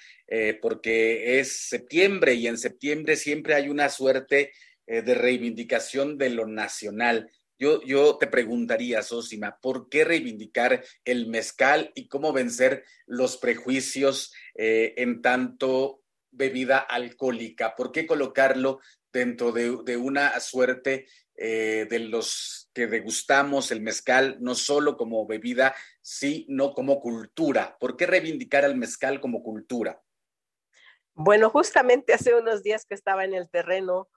porque 0.61 1.39
es 1.39 1.67
septiembre 1.67 2.35
y 2.35 2.47
en 2.47 2.57
septiembre 2.57 3.15
siempre 3.17 3.55
hay 3.55 3.67
una 3.67 3.89
suerte 3.89 4.51
de 4.85 5.13
reivindicación 5.13 6.17
de 6.17 6.29
lo 6.29 6.47
nacional 6.47 7.29
yo, 7.61 8.17
te 8.17 8.25
preguntaría, 8.25 9.03
Sosima, 9.03 9.59
¿por 9.61 9.87
qué 9.87 10.03
reivindicar 10.03 10.83
el 11.05 11.27
mezcal 11.27 11.91
y 11.93 12.07
cómo 12.07 12.33
vencer 12.33 12.83
los 13.05 13.37
prejuicios 13.37 14.33
eh, 14.55 14.95
en 14.97 15.21
tanto 15.21 16.01
bebida 16.31 16.79
alcohólica? 16.79 17.75
¿Por 17.75 17.91
qué 17.91 18.07
colocarlo 18.07 18.79
dentro 19.13 19.51
de, 19.51 19.97
una 19.97 20.39
suerte 20.39 21.05
eh, 21.35 21.85
de 21.87 21.99
los 21.99 22.71
que 22.73 22.87
degustamos 22.87 23.71
el 23.71 23.81
mezcal, 23.81 24.37
no 24.39 24.55
solo 24.55 24.97
como 24.97 25.27
bebida, 25.27 25.75
sino 26.01 26.73
como 26.73 26.99
cultura? 26.99 27.77
¿Por 27.79 27.95
qué 27.95 28.07
reivindicar 28.07 28.65
al 28.65 28.75
mezcal 28.75 29.21
como 29.21 29.43
cultura? 29.43 30.01
Bueno, 31.13 31.51
justamente 31.51 32.13
hace 32.13 32.33
unos 32.33 32.63
días 32.63 32.85
que 32.85 32.95
estaba 32.95 33.23
en 33.23 33.35
el 33.35 33.49
terreno 33.49 34.09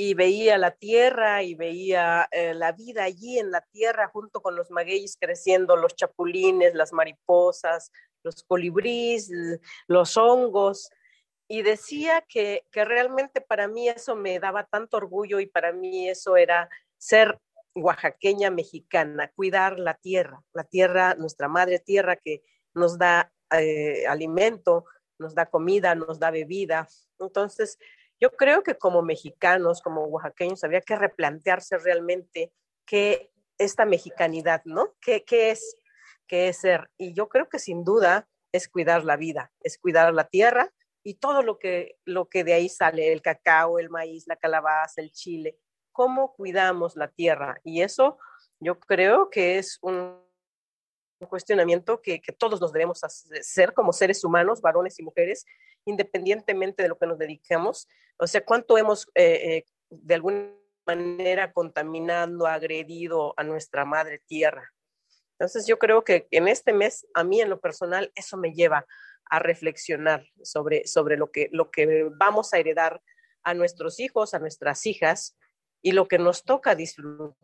y 0.00 0.14
veía 0.14 0.58
la 0.58 0.70
tierra 0.70 1.42
y 1.42 1.56
veía 1.56 2.28
eh, 2.30 2.54
la 2.54 2.70
vida 2.70 3.02
allí 3.02 3.40
en 3.40 3.50
la 3.50 3.62
tierra 3.62 4.06
junto 4.06 4.40
con 4.40 4.54
los 4.54 4.70
magueyes 4.70 5.16
creciendo, 5.20 5.74
los 5.74 5.96
chapulines, 5.96 6.72
las 6.76 6.92
mariposas, 6.92 7.90
los 8.22 8.44
colibríes, 8.44 9.28
los 9.88 10.16
hongos. 10.16 10.88
Y 11.48 11.62
decía 11.62 12.24
que, 12.28 12.64
que 12.70 12.84
realmente 12.84 13.40
para 13.40 13.66
mí 13.66 13.88
eso 13.88 14.14
me 14.14 14.38
daba 14.38 14.66
tanto 14.66 14.98
orgullo 14.98 15.40
y 15.40 15.46
para 15.46 15.72
mí 15.72 16.08
eso 16.08 16.36
era 16.36 16.68
ser 16.96 17.40
oaxaqueña 17.74 18.50
mexicana, 18.52 19.32
cuidar 19.34 19.80
la 19.80 19.94
tierra, 19.94 20.40
la 20.52 20.62
tierra, 20.62 21.16
nuestra 21.16 21.48
madre 21.48 21.80
tierra 21.80 22.14
que 22.14 22.44
nos 22.72 22.98
da 22.98 23.32
eh, 23.50 24.06
alimento, 24.06 24.84
nos 25.18 25.34
da 25.34 25.46
comida, 25.46 25.96
nos 25.96 26.20
da 26.20 26.30
bebida. 26.30 26.86
Entonces, 27.18 27.80
yo 28.20 28.30
creo 28.30 28.62
que 28.62 28.76
como 28.76 29.02
mexicanos, 29.02 29.82
como 29.82 30.04
oaxaqueños, 30.04 30.64
había 30.64 30.80
que 30.80 30.96
replantearse 30.96 31.78
realmente 31.78 32.52
qué 32.84 33.30
esta 33.58 33.84
mexicanidad, 33.84 34.62
¿no? 34.64 34.94
¿Qué, 35.00 35.24
qué 35.24 35.50
es? 35.50 35.76
¿Qué 36.26 36.48
es 36.48 36.58
ser? 36.58 36.90
Y 36.96 37.12
yo 37.12 37.28
creo 37.28 37.48
que 37.48 37.58
sin 37.58 37.84
duda 37.84 38.28
es 38.52 38.68
cuidar 38.68 39.04
la 39.04 39.16
vida, 39.16 39.52
es 39.60 39.78
cuidar 39.78 40.12
la 40.14 40.28
tierra 40.28 40.72
y 41.02 41.14
todo 41.14 41.42
lo 41.42 41.58
que, 41.58 41.96
lo 42.04 42.28
que 42.28 42.44
de 42.44 42.54
ahí 42.54 42.68
sale, 42.68 43.12
el 43.12 43.22
cacao, 43.22 43.78
el 43.78 43.90
maíz, 43.90 44.26
la 44.26 44.36
calabaza, 44.36 45.00
el 45.00 45.10
chile, 45.12 45.58
cómo 45.92 46.34
cuidamos 46.34 46.96
la 46.96 47.08
tierra. 47.08 47.60
Y 47.64 47.82
eso 47.82 48.18
yo 48.60 48.78
creo 48.78 49.30
que 49.30 49.58
es 49.58 49.78
un 49.82 50.27
un 51.20 51.28
cuestionamiento 51.28 52.00
que, 52.00 52.20
todos 52.38 52.60
nos 52.60 52.72
debemos 52.72 53.02
hacer 53.02 53.72
como 53.74 53.92
seres 53.92 54.24
humanos, 54.24 54.60
varones 54.60 54.98
y 54.98 55.02
mujeres, 55.02 55.44
independientemente 55.84 56.82
de 56.82 56.88
lo 56.88 56.98
que 56.98 57.06
nos 57.06 57.18
dediquemos. 57.18 57.88
O 58.18 58.26
sea, 58.26 58.44
cuánto 58.44 58.78
hemos 58.78 59.08
eh, 59.14 59.56
eh, 59.56 59.64
de 59.90 60.14
alguna 60.14 60.52
manera 60.86 61.52
contaminando, 61.52 62.46
agredido 62.46 63.34
a 63.36 63.44
nuestra 63.44 63.84
madre 63.84 64.22
tierra. 64.26 64.72
Entonces 65.32 65.66
yo 65.66 65.78
creo 65.78 66.02
que 66.02 66.26
en 66.30 66.48
este 66.48 66.72
mes, 66.72 67.06
a 67.14 67.24
mí 67.24 67.40
en 67.40 67.50
lo 67.50 67.60
personal, 67.60 68.10
eso 68.14 68.36
me 68.36 68.52
lleva 68.52 68.86
a 69.30 69.38
reflexionar 69.38 70.24
sobre, 70.42 70.86
sobre 70.86 71.16
lo, 71.16 71.30
que, 71.30 71.48
lo 71.52 71.70
que 71.70 72.08
vamos 72.16 72.52
a 72.52 72.58
heredar 72.58 73.02
a 73.42 73.54
nuestros 73.54 74.00
hijos, 74.00 74.34
a 74.34 74.38
nuestras 74.38 74.86
hijas 74.86 75.36
y 75.82 75.92
lo 75.92 76.08
que 76.08 76.18
nos 76.18 76.44
toca 76.44 76.74
disfrutar 76.74 77.36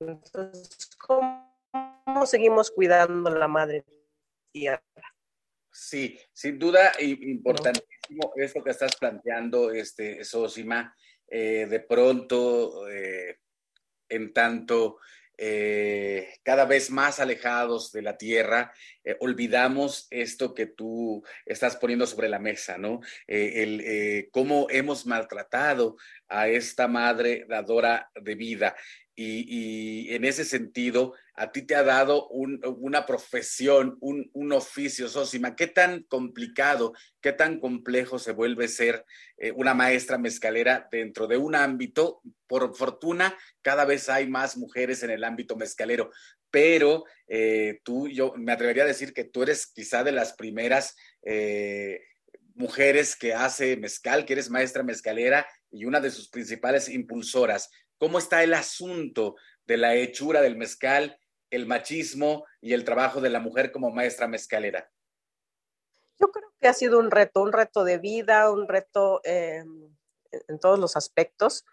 entonces, 0.00 0.90
¿cómo, 0.96 1.46
seguimos 2.24 2.70
cuidando 2.70 3.30
la 3.30 3.48
madre 3.48 3.84
tierra? 4.52 4.82
Sí, 5.70 6.18
sin 6.32 6.58
duda 6.58 6.92
importantísimo 6.98 8.32
esto 8.36 8.64
que 8.64 8.70
estás 8.70 8.96
planteando, 8.96 9.70
este, 9.70 10.24
Sosima, 10.24 10.94
eh, 11.28 11.66
de 11.68 11.80
pronto, 11.80 12.88
eh, 12.88 13.38
en 14.08 14.32
tanto 14.32 14.98
eh, 15.42 16.34
cada 16.42 16.64
vez 16.66 16.90
más 16.90 17.20
alejados 17.20 17.92
de 17.92 18.02
la 18.02 18.18
tierra, 18.18 18.74
olvidamos 19.20 20.06
esto 20.10 20.54
que 20.54 20.66
tú 20.66 21.24
estás 21.46 21.76
poniendo 21.76 22.06
sobre 22.06 22.28
la 22.28 22.38
mesa, 22.38 22.76
¿no? 22.76 23.00
el, 23.26 24.28
cómo 24.32 24.66
hemos 24.68 25.06
maltratado 25.06 25.96
a 26.28 26.48
esta 26.48 26.88
madre 26.88 27.46
dadora 27.48 28.10
de 28.20 28.34
vida 28.34 28.76
y, 29.22 30.14
en 30.14 30.24
ese 30.24 30.44
sentido, 30.44 31.14
a 31.34 31.52
ti 31.52 31.62
te 31.62 31.74
ha 31.74 31.82
dado 31.82 32.28
una 32.28 33.04
profesión, 33.06 33.98
un, 34.00 34.52
oficio, 34.52 35.08
Sosima. 35.08 35.54
¿Qué 35.56 35.66
tan 35.66 36.04
complicado, 36.04 36.94
qué 37.20 37.32
tan 37.32 37.60
complejo 37.60 38.18
se 38.18 38.32
vuelve 38.32 38.68
ser 38.68 39.04
eh, 39.36 39.52
una 39.52 39.74
maestra 39.74 40.16
mezcalera 40.18 40.88
dentro 40.90 41.26
de 41.26 41.36
un 41.36 41.54
ámbito? 41.54 42.22
Por 42.46 42.74
fortuna, 42.74 43.36
cada 43.62 43.84
vez 43.84 44.08
hay 44.08 44.26
más 44.26 44.56
mujeres 44.56 45.02
en 45.02 45.10
el 45.10 45.24
ámbito 45.24 45.56
mezcalero, 45.56 46.10
pero 46.50 47.04
eh, 47.28 47.80
tú, 47.84 48.08
yo 48.08 48.32
me 48.36 48.52
atrevería 48.52 48.84
a 48.84 48.86
decir 48.86 49.12
que 49.12 49.24
tú 49.24 49.42
eres 49.42 49.66
quizá 49.66 50.02
de 50.02 50.12
las 50.12 50.32
primeras 50.32 50.96
eh, 51.22 52.00
mujeres 52.54 53.16
que 53.16 53.34
hace 53.34 53.76
mezcal, 53.76 54.24
que 54.24 54.32
eres 54.32 54.50
maestra 54.50 54.82
mezcalera 54.82 55.46
y 55.70 55.84
una 55.84 56.00
de 56.00 56.10
sus 56.10 56.28
principales 56.28 56.88
impulsoras. 56.88 57.70
¿Cómo 58.00 58.18
está 58.18 58.42
el 58.42 58.54
asunto 58.54 59.36
de 59.66 59.76
la 59.76 59.94
hechura 59.94 60.40
del 60.40 60.56
mezcal, 60.56 61.20
el 61.50 61.66
machismo 61.66 62.46
y 62.62 62.72
el 62.72 62.82
trabajo 62.82 63.20
de 63.20 63.28
la 63.28 63.40
mujer 63.40 63.70
como 63.72 63.90
maestra 63.90 64.26
mezcalera? 64.26 64.90
Yo 66.18 66.28
creo 66.28 66.50
que 66.58 66.66
ha 66.66 66.72
sido 66.72 66.98
un 66.98 67.10
reto, 67.10 67.42
un 67.42 67.52
reto 67.52 67.84
de 67.84 67.98
vida, 67.98 68.50
un 68.50 68.66
reto 68.68 69.20
eh, 69.24 69.62
en 70.48 70.58
todos 70.58 70.78
los 70.78 70.96
aspectos, 70.96 71.66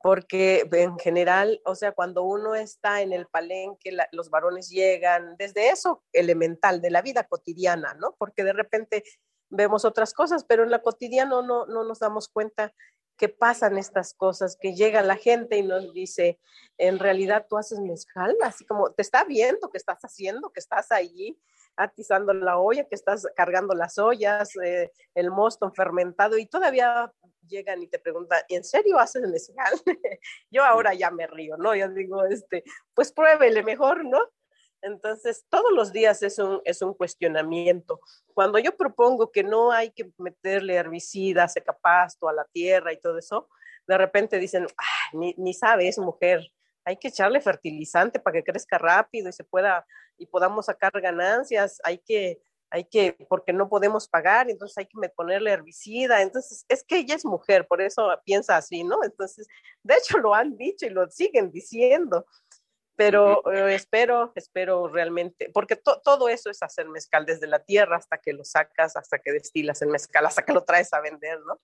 porque 0.00 0.66
en 0.72 0.98
general, 0.98 1.60
o 1.66 1.74
sea, 1.74 1.92
cuando 1.92 2.22
uno 2.22 2.54
está 2.54 3.02
en 3.02 3.12
el 3.12 3.26
palenque, 3.26 3.94
los 4.12 4.30
varones 4.30 4.70
llegan 4.70 5.36
desde 5.36 5.68
eso 5.68 6.02
elemental 6.14 6.80
de 6.80 6.90
la 6.90 7.02
vida 7.02 7.24
cotidiana, 7.24 7.92
¿no? 7.92 8.14
Porque 8.16 8.42
de 8.42 8.54
repente 8.54 9.04
vemos 9.50 9.84
otras 9.84 10.14
cosas, 10.14 10.44
pero 10.44 10.62
en 10.62 10.70
la 10.70 10.80
cotidiana 10.80 11.42
no, 11.42 11.66
no 11.66 11.84
nos 11.84 11.98
damos 11.98 12.30
cuenta 12.30 12.72
que 13.16 13.28
pasan 13.28 13.78
estas 13.78 14.14
cosas, 14.14 14.56
que 14.60 14.74
llega 14.74 15.02
la 15.02 15.16
gente 15.16 15.56
y 15.56 15.62
nos 15.62 15.92
dice, 15.92 16.38
en 16.78 16.98
realidad 16.98 17.46
tú 17.48 17.56
haces 17.56 17.80
mezcal, 17.80 18.36
así 18.42 18.64
como 18.64 18.90
te 18.92 19.02
está 19.02 19.24
viendo 19.24 19.70
que 19.70 19.78
estás 19.78 20.00
haciendo, 20.00 20.50
que 20.50 20.60
estás 20.60 20.90
allí 20.90 21.38
atizando 21.76 22.32
la 22.32 22.58
olla, 22.58 22.84
que 22.84 22.94
estás 22.94 23.26
cargando 23.34 23.74
las 23.74 23.98
ollas, 23.98 24.54
eh, 24.62 24.92
el 25.14 25.30
mosto 25.30 25.70
fermentado 25.72 26.38
y 26.38 26.46
todavía 26.46 27.12
llegan 27.46 27.82
y 27.82 27.88
te 27.88 27.98
preguntan, 27.98 28.40
¿en 28.48 28.64
serio 28.64 28.98
haces 28.98 29.28
mezcal? 29.28 29.72
Yo 30.50 30.64
ahora 30.64 30.94
ya 30.94 31.10
me 31.10 31.26
río, 31.26 31.56
¿no? 31.56 31.74
Yo 31.74 31.88
digo, 31.88 32.24
este, 32.24 32.64
pues 32.94 33.12
pruébele 33.12 33.62
mejor, 33.62 34.04
¿no? 34.04 34.18
Entonces, 34.84 35.46
todos 35.48 35.72
los 35.72 35.92
días 35.92 36.22
es 36.22 36.38
un, 36.38 36.60
es 36.64 36.82
un 36.82 36.92
cuestionamiento. 36.92 38.00
Cuando 38.34 38.58
yo 38.58 38.76
propongo 38.76 39.32
que 39.32 39.42
no 39.42 39.72
hay 39.72 39.90
que 39.90 40.10
meterle 40.18 40.74
herbicidas, 40.74 41.54
secapasto 41.54 42.28
a 42.28 42.34
la 42.34 42.44
tierra 42.52 42.92
y 42.92 43.00
todo 43.00 43.18
eso, 43.18 43.48
de 43.86 43.96
repente 43.96 44.38
dicen, 44.38 44.66
ni, 45.14 45.34
ni 45.38 45.54
sabe, 45.54 45.90
mujer, 45.98 46.46
hay 46.84 46.98
que 46.98 47.08
echarle 47.08 47.40
fertilizante 47.40 48.20
para 48.20 48.34
que 48.34 48.44
crezca 48.44 48.76
rápido 48.76 49.30
y 49.30 49.32
se 49.32 49.44
pueda, 49.44 49.86
y 50.18 50.26
podamos 50.26 50.66
sacar 50.66 50.92
ganancias, 51.00 51.80
hay 51.82 51.96
que, 51.98 52.42
hay 52.68 52.84
que, 52.84 53.16
porque 53.28 53.54
no 53.54 53.70
podemos 53.70 54.06
pagar, 54.06 54.50
entonces 54.50 54.76
hay 54.76 54.86
que 54.86 55.08
ponerle 55.10 55.52
herbicida, 55.52 56.20
entonces 56.20 56.66
es 56.68 56.84
que 56.84 56.98
ella 56.98 57.14
es 57.14 57.24
mujer, 57.24 57.66
por 57.66 57.80
eso 57.80 58.08
piensa 58.24 58.56
así, 58.56 58.84
¿no? 58.84 59.02
Entonces, 59.02 59.46
de 59.82 59.94
hecho 59.94 60.18
lo 60.18 60.34
han 60.34 60.56
dicho 60.58 60.84
y 60.84 60.90
lo 60.90 61.08
siguen 61.10 61.50
diciendo 61.50 62.26
pero 62.96 63.42
eh, 63.52 63.74
espero, 63.74 64.32
espero 64.36 64.88
realmente, 64.88 65.50
porque 65.52 65.76
todo 65.76 66.28
eso 66.28 66.50
es 66.50 66.62
hacer 66.62 66.88
mezcal 66.88 67.26
desde 67.26 67.46
la 67.46 67.58
tierra 67.58 67.96
hasta 67.96 68.18
que 68.18 68.32
lo 68.32 68.44
sacas, 68.44 68.96
hasta 68.96 69.18
que 69.18 69.32
destilas 69.32 69.82
el 69.82 69.88
mezcal, 69.88 70.26
hasta 70.26 70.44
que 70.44 70.52
lo 70.52 70.64
traes 70.64 70.92
a 70.92 71.00
vender, 71.00 71.40
¿no? 71.40 71.60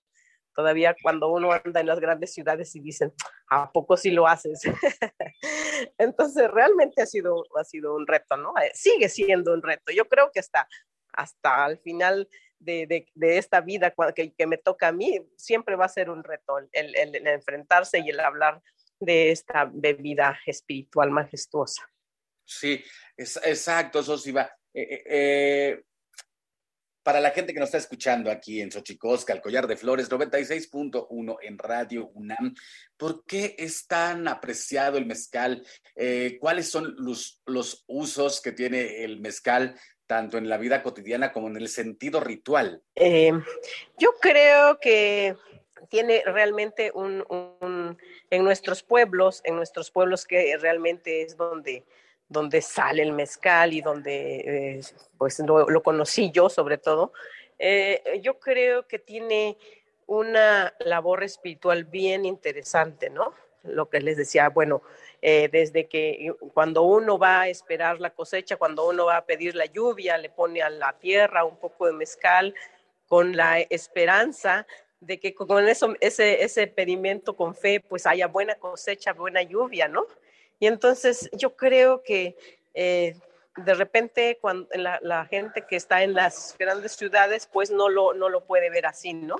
Todavía 0.53 0.93
cuando 1.01 1.29
uno 1.29 1.53
anda 1.53 1.79
en 1.79 1.87
las 1.87 2.01
grandes 2.01 2.33
ciudades 2.33 2.75
y 2.75 2.81
dicen, 2.81 3.13
¿a 3.49 3.71
poco 3.71 3.95
sí 3.95 4.11
lo 4.11 4.27
haces? 4.27 4.61
Entonces, 5.97 6.51
realmente 6.51 7.01
ha 7.01 7.05
sido, 7.05 7.45
ha 7.57 7.63
sido 7.63 7.95
un 7.95 8.05
reto, 8.05 8.35
¿no? 8.35 8.53
Eh, 8.61 8.71
sigue 8.73 9.07
siendo 9.07 9.53
un 9.53 9.61
reto. 9.61 9.93
Yo 9.93 10.09
creo 10.09 10.29
que 10.33 10.41
hasta, 10.41 10.67
hasta 11.13 11.65
el 11.67 11.77
final 11.79 12.27
de, 12.59 13.07
de, 13.15 13.37
esta 13.37 13.61
vida 13.61 13.93
que, 14.13 14.33
que, 14.33 14.45
me 14.45 14.57
toca 14.57 14.89
a 14.89 14.91
mí, 14.91 15.25
siempre 15.37 15.77
va 15.77 15.85
a 15.85 15.89
ser 15.89 16.09
un 16.09 16.23
reto 16.23 16.57
el 16.73 16.95
enfrentarse 17.27 17.99
y 17.99 18.09
el 18.09 18.19
hablar 18.19 18.61
de 19.01 19.31
esta 19.31 19.65
bebida 19.65 20.39
espiritual 20.45 21.11
majestuosa. 21.11 21.83
Sí, 22.45 22.83
es, 23.15 23.37
exacto, 23.43 24.03
Sosiva. 24.03 24.51
Eh, 24.73 24.81
eh, 24.81 25.03
eh, 25.05 25.83
para 27.03 27.19
la 27.19 27.31
gente 27.31 27.53
que 27.53 27.59
nos 27.59 27.69
está 27.69 27.79
escuchando 27.79 28.29
aquí 28.29 28.61
en 28.61 28.71
Xochicosca, 28.71 29.33
el 29.33 29.41
Collar 29.41 29.65
de 29.65 29.75
Flores 29.75 30.09
96.1 30.09 31.37
en 31.41 31.57
Radio 31.57 32.09
UNAM, 32.13 32.53
¿por 32.95 33.25
qué 33.25 33.55
es 33.57 33.87
tan 33.87 34.27
apreciado 34.27 34.99
el 34.99 35.07
mezcal? 35.07 35.65
¿Cuáles 36.39 36.69
son 36.69 36.93
los, 36.99 37.41
los 37.47 37.83
usos 37.87 38.39
que 38.39 38.51
tiene 38.51 39.03
el 39.03 39.19
mezcal 39.19 39.75
tanto 40.05 40.37
en 40.37 40.47
la 40.47 40.59
vida 40.59 40.83
cotidiana 40.83 41.31
como 41.31 41.47
en 41.47 41.57
el 41.57 41.69
sentido 41.69 42.19
ritual? 42.19 42.83
yo 42.95 44.13
creo 44.21 44.79
que 44.79 45.35
tiene 45.89 46.23
realmente 46.25 46.91
un, 46.93 47.97
en 48.29 48.43
nuestros 48.43 48.83
pueblos, 48.83 49.41
en 49.43 49.55
nuestros 49.55 49.91
pueblos 49.91 50.25
que 50.25 50.57
realmente 50.57 51.21
es 51.21 51.37
donde, 51.37 51.83
donde 52.27 52.61
sale 52.61 53.03
el 53.03 53.13
mezcal 53.13 53.73
y 53.73 53.81
donde 53.81 54.77
eh, 54.77 54.81
pues 55.17 55.39
lo, 55.39 55.83
conocí 55.83 56.31
yo 56.31 56.49
sobre 56.49 56.77
todo, 56.77 57.13
eh, 57.59 58.19
yo 58.21 58.39
creo 58.39 58.87
que 58.87 58.99
tiene 58.99 59.57
una 60.07 60.73
labor 60.79 61.23
espiritual 61.23 61.85
bien 61.85 62.25
interesante, 62.25 63.09
¿no? 63.09 63.33
Lo 63.63 63.89
que 63.89 64.01
les 64.01 64.17
decía, 64.17 64.49
bueno, 64.49 64.81
eh, 65.21 65.49
desde 65.51 65.87
que 65.87 66.33
cuando 66.53 66.81
uno 66.81 67.19
va 67.19 67.41
a 67.41 67.47
esperar 67.47 68.01
la 68.01 68.09
cosecha, 68.09 68.57
cuando 68.57 68.89
uno 68.89 69.05
va 69.05 69.17
a 69.17 69.25
pedir 69.25 69.55
la 69.55 69.67
lluvia, 69.67 70.17
le 70.17 70.29
pone 70.29 70.63
a 70.63 70.69
la 70.69 70.93
tierra 70.93 71.45
un 71.45 71.57
poco 71.57 71.85
de 71.85 71.93
mezcal 71.93 72.55
con 73.07 73.35
la 73.37 73.59
esperanza 73.59 74.65
de 75.01 75.19
que 75.19 75.33
con 75.33 75.67
eso, 75.67 75.95
ese, 75.99 76.43
ese 76.43 76.67
pedimento 76.67 77.35
con 77.35 77.55
fe, 77.55 77.79
pues 77.79 78.05
haya 78.05 78.27
buena 78.27 78.55
cosecha, 78.55 79.13
buena 79.13 79.41
lluvia, 79.41 79.87
¿no? 79.87 80.05
Y 80.59 80.67
entonces 80.67 81.29
yo 81.33 81.55
creo 81.55 82.03
que 82.03 82.37
eh, 82.75 83.15
de 83.57 83.73
repente 83.73 84.37
cuando 84.39 84.69
la, 84.75 85.25
gente 85.25 85.65
que 85.67 85.75
está 85.75 86.03
en 86.03 86.13
las 86.13 86.55
grandes 86.57 86.93
ciudades, 86.93 87.49
pues 87.51 87.71
no 87.71 87.89
lo, 87.89 88.13
no 88.13 88.29
lo 88.29 88.45
puede 88.45 88.69
ver 88.69 88.85
así, 88.85 89.13
¿no? 89.13 89.37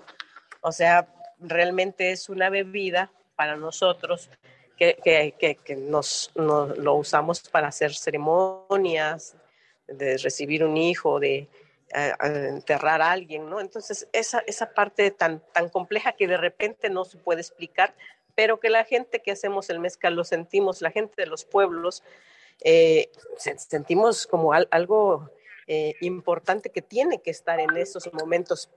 O 0.62 0.72
sea, 0.72 1.08
realmente 1.40 2.12
es 2.12 2.28
una 2.28 2.50
bebida 2.50 3.12
para 3.36 3.56
nosotros 3.56 4.30
que, 4.78 4.98
que, 5.04 5.58
que, 5.64 5.76
nos, 5.76 6.32
lo 6.36 6.96
usamos 6.96 7.42
para 7.42 7.68
hacer 7.68 7.94
ceremonias, 7.94 9.36
de 9.88 10.18
recibir 10.18 10.64
un 10.64 10.76
hijo, 10.76 11.20
de, 11.20 11.48
enterrar 11.94 13.02
a 13.02 13.12
alguien, 13.12 13.50
¿no? 13.50 13.60
Entonces, 13.60 14.08
esa, 14.14 14.44
esa 14.48 14.74
parte 14.74 15.12
tan, 15.12 15.42
tan 15.54 15.70
compleja 15.70 16.14
que 16.14 16.28
de 16.28 16.38
repente 16.38 16.90
no 16.90 17.06
se 17.06 17.18
puede 17.18 17.42
explicar, 17.42 17.94
pero 18.36 18.60
que 18.60 18.70
la 18.70 18.84
gente 18.84 19.22
que 19.22 19.32
hacemos 19.32 19.70
el 19.70 19.80
mezcal 19.80 20.16
lo 20.16 20.24
sentimos, 20.24 20.82
la 20.82 20.92
gente 20.92 21.14
de 21.18 21.28
los 21.28 21.46
pueblos, 21.46 22.04
eh, 22.64 23.10
sentimos 23.38 24.28
como 24.28 24.54
algo 24.54 25.30
eh, 25.68 25.96
importante 26.02 26.70
que 26.70 26.82
tiene 26.82 27.22
que 27.22 27.32
estar 27.32 27.60
en 27.60 27.76
esos 27.76 28.12
momentos 28.14 28.70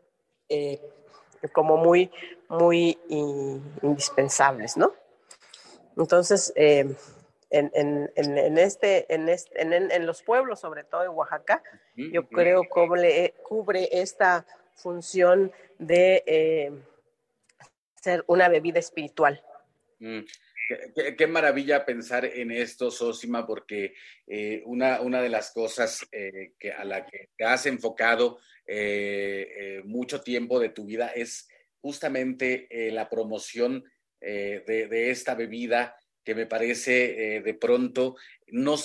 eh, 0.49 0.81
como 1.53 1.77
muy, 1.77 2.11
muy 2.49 2.99
indispensables, 3.83 4.77
¿no? 4.77 4.95
Entonces, 5.97 6.53
en, 7.59 8.11
en, 8.17 8.59
este, 8.59 9.13
en, 9.13 9.29
este, 9.29 9.63
en, 9.63 10.07
los 10.07 10.23
pueblos, 10.23 10.61
sobre 10.61 10.85
todo 10.85 11.05
en 11.05 11.11
Oaxaca, 11.11 11.63
yo 11.95 12.29
creo 12.29 12.63
que 12.63 13.35
cubre 13.43 13.89
esta 13.93 14.45
función 14.75 15.53
de 15.79 16.25
eh, 16.27 16.73
ser 17.95 18.25
una 18.27 18.49
bebida 18.49 18.81
espiritual. 18.81 19.41
Mm, 20.01 20.21
qué, 21.17 21.27
maravilla 21.27 21.85
pensar 21.85 22.25
en 22.25 22.51
esto, 22.51 22.91
Sosima, 22.91 23.47
porque 23.47 23.95
eh, 24.27 24.63
una, 24.67 25.01
una 25.01 25.23
de 25.23 25.29
las 25.29 25.53
cosas 25.53 26.07
eh, 26.11 26.55
que, 26.59 26.73
a 26.73 26.85
la 26.85 27.07
que 27.07 27.31
te 27.37 27.45
has 27.45 27.67
enfocado 27.67 28.39
mucho 29.85 30.23
tiempo 30.23 30.59
de 30.59 30.71
tu 30.71 30.87
vida 30.87 31.09
es 31.09 31.47
justamente 31.83 32.67
la 32.93 33.11
promoción 33.11 33.85
de, 34.19 34.63
de, 34.67 35.11
esta 35.11 35.35
bebida 35.35 35.95
que 36.25 36.35
me 36.35 36.47
parece 36.47 37.37
eh, 37.37 37.41
de 37.43 37.55
pronto 37.55 38.17
no, 38.49 38.77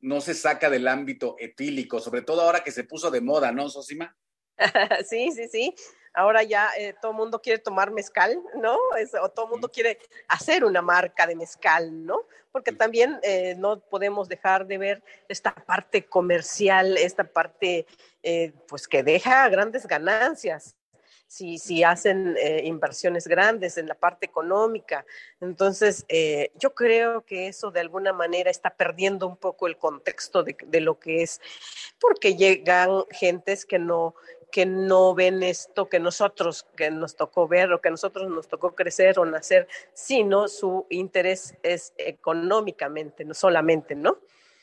no 0.00 0.20
se 0.20 0.34
saca 0.34 0.70
del 0.70 0.88
ámbito 0.88 1.36
etílico, 1.38 2.00
sobre 2.00 2.22
todo 2.22 2.42
ahora 2.42 2.62
que 2.62 2.70
se 2.70 2.84
puso 2.84 3.10
de 3.10 3.20
moda, 3.20 3.52
¿no, 3.52 3.68
Sosima? 3.68 4.16
sí, 5.08 5.32
sí, 5.32 5.48
sí. 5.48 5.74
Ahora 6.16 6.44
ya 6.44 6.70
eh, 6.78 6.94
todo 7.02 7.10
el 7.10 7.18
mundo 7.18 7.42
quiere 7.42 7.58
tomar 7.58 7.90
mezcal, 7.90 8.40
¿no? 8.62 8.78
o 9.20 9.28
todo 9.30 9.46
el 9.46 9.50
mundo 9.50 9.68
quiere 9.68 9.98
hacer 10.28 10.64
una 10.64 10.80
marca 10.80 11.26
de 11.26 11.34
mezcal, 11.34 12.06
¿no? 12.06 12.20
Porque 12.52 12.70
también 12.70 13.18
eh, 13.24 13.56
no 13.58 13.80
podemos 13.80 14.28
dejar 14.28 14.64
de 14.68 14.78
ver 14.78 15.02
esta 15.28 15.52
parte 15.52 16.06
comercial, 16.06 16.96
esta 16.98 17.24
parte, 17.24 17.86
pues 18.68 18.86
que 18.86 19.02
deja 19.02 19.48
grandes 19.48 19.88
ganancias 19.88 20.76
si, 21.26 21.58
si 21.58 21.82
hacen 21.82 22.36
eh, 22.38 22.62
inversiones 22.64 23.26
grandes 23.26 23.76
en 23.78 23.88
la 23.88 23.94
parte 23.94 24.26
económica. 24.26 25.04
Entonces, 25.40 26.04
eh, 26.08 26.50
yo 26.56 26.74
creo 26.74 27.24
que 27.24 27.48
eso 27.48 27.70
de 27.70 27.80
alguna 27.80 28.12
manera 28.12 28.50
está 28.50 28.70
perdiendo 28.70 29.26
un 29.26 29.36
poco 29.36 29.66
el 29.66 29.76
contexto 29.76 30.42
de, 30.42 30.56
de 30.66 30.80
lo 30.80 30.98
que 30.98 31.22
es, 31.22 31.40
porque 31.98 32.36
llegan 32.36 33.04
gentes 33.10 33.66
que 33.66 33.78
no 33.78 34.14
que 34.54 34.66
no 34.66 35.16
ven 35.16 35.42
esto 35.42 35.88
que 35.88 35.98
nosotros, 35.98 36.64
que 36.76 36.88
nos 36.88 37.16
tocó 37.16 37.48
ver 37.48 37.72
o 37.72 37.80
que 37.80 37.90
nosotros 37.90 38.30
nos 38.30 38.46
tocó 38.46 38.76
crecer 38.76 39.18
o 39.18 39.24
nacer, 39.24 39.66
sino 39.94 40.46
su 40.46 40.86
interés 40.90 41.56
es 41.64 41.92
económicamente, 41.98 43.24
no 43.24 43.34
solamente, 43.34 43.96
¿no? 43.96 44.16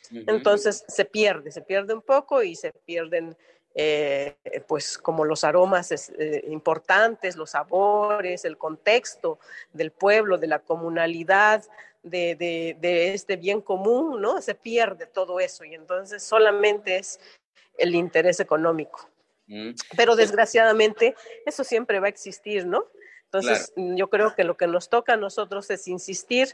Entonces 0.09 0.85
se 0.87 1.03
pierde, 1.03 1.51
se 1.51 1.61
pierde 1.61 1.93
un 1.93 2.01
poco 2.01 2.41
y 2.41 2.55
se 2.55 2.71
pierden 2.71 3.35
eh, 3.73 4.35
pues 4.67 4.97
como 4.97 5.23
los 5.23 5.43
aromas 5.43 5.91
eh, 5.91 6.43
importantes, 6.49 7.37
los 7.37 7.51
sabores, 7.51 8.43
el 8.43 8.57
contexto 8.57 9.39
del 9.71 9.91
pueblo, 9.91 10.37
de 10.37 10.47
la 10.47 10.59
comunalidad, 10.59 11.63
de, 12.03 12.77
este 13.13 13.37
bien 13.37 13.61
común, 13.61 14.21
¿no? 14.21 14.41
Se 14.41 14.55
pierde 14.55 15.05
todo 15.05 15.39
eso 15.39 15.63
y 15.63 15.75
entonces 15.75 16.23
solamente 16.23 16.97
es 16.97 17.19
el 17.77 17.95
interés 17.95 18.39
económico. 18.39 19.09
Mm. 19.47 19.71
Pero 19.95 20.15
desgraciadamente 20.15 21.15
eso 21.45 21.63
siempre 21.63 21.99
va 21.99 22.07
a 22.07 22.09
existir, 22.09 22.65
¿no? 22.65 22.85
Entonces 23.25 23.71
yo 23.77 24.09
creo 24.09 24.35
que 24.35 24.43
lo 24.43 24.57
que 24.57 24.67
nos 24.67 24.89
toca 24.89 25.13
a 25.13 25.17
nosotros 25.17 25.69
es 25.69 25.87
insistir 25.87 26.49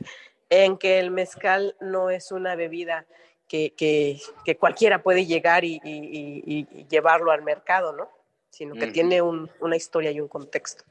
en 0.50 0.78
que 0.78 1.00
el 1.00 1.10
mezcal 1.10 1.76
no 1.82 2.12
es 2.12 2.32
una 2.32 2.56
bebida 2.56 3.08
que, 3.48 4.20
cualquiera 4.60 5.02
puede 5.02 5.26
llegar 5.26 5.64
y, 5.64 6.68
llevarlo 6.90 7.32
al 7.32 7.44
mercado, 7.44 7.94
¿no? 7.94 8.10
Sino 8.50 8.76
que 8.76 8.88
tiene 8.88 9.22
una 9.22 9.76
historia 9.76 10.12
y 10.12 10.20
un 10.20 10.28
contexto. 10.28 10.84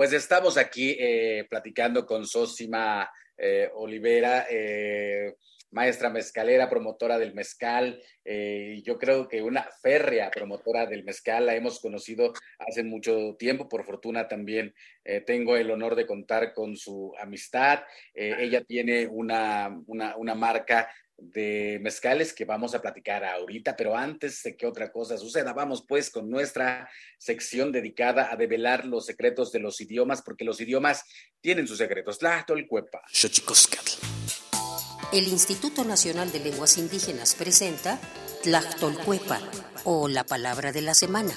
Pues 0.00 0.14
estamos 0.14 0.56
aquí 0.56 0.96
eh, 0.98 1.46
platicando 1.50 2.06
con 2.06 2.26
Sosima 2.26 3.10
eh, 3.36 3.70
Olivera, 3.74 4.46
eh, 4.48 5.36
maestra 5.72 6.08
mezcalera, 6.08 6.70
promotora 6.70 7.18
del 7.18 7.34
mezcal, 7.34 8.02
y 8.24 8.82
yo 8.82 8.96
creo 8.96 9.28
que 9.28 9.42
una 9.42 9.68
férrea 9.82 10.30
promotora 10.30 10.86
del 10.86 11.04
mezcal, 11.04 11.44
la 11.44 11.54
hemos 11.54 11.80
conocido 11.80 12.32
hace 12.58 12.82
mucho 12.82 13.36
tiempo, 13.38 13.68
por 13.68 13.84
fortuna 13.84 14.26
también 14.26 14.74
tengo 15.26 15.56
el 15.56 15.70
honor 15.70 15.96
de 15.96 16.06
contar 16.06 16.54
con 16.54 16.76
su 16.76 17.12
amistad. 17.20 17.84
ella 18.14 18.64
tiene 18.64 19.06
una, 19.06 19.78
una, 19.86 20.16
una 20.16 20.34
marca 20.34 20.88
de 21.20 21.78
mezcales 21.82 22.32
que 22.32 22.44
vamos 22.44 22.74
a 22.74 22.80
platicar 22.80 23.24
ahorita, 23.24 23.76
pero 23.76 23.96
antes 23.96 24.42
de 24.42 24.56
que 24.56 24.66
otra 24.66 24.90
cosa 24.90 25.16
suceda, 25.18 25.52
vamos 25.52 25.84
pues 25.86 26.10
con 26.10 26.30
nuestra 26.30 26.88
sección 27.18 27.72
dedicada 27.72 28.32
a 28.32 28.36
develar 28.36 28.84
los 28.84 29.06
secretos 29.06 29.52
de 29.52 29.60
los 29.60 29.80
idiomas, 29.80 30.22
porque 30.22 30.44
los 30.44 30.60
idiomas 30.60 31.04
tienen 31.40 31.66
sus 31.68 31.78
secretos. 31.78 32.18
Tlachtolcuepa. 32.18 33.02
El 35.12 35.26
Instituto 35.26 35.84
Nacional 35.84 36.30
de 36.30 36.40
Lenguas 36.40 36.78
Indígenas 36.78 37.34
presenta 37.34 37.98
Tlachtolcuepa, 38.42 39.40
o 39.84 40.08
la 40.08 40.24
palabra 40.24 40.72
de 40.72 40.82
la 40.82 40.94
semana. 40.94 41.36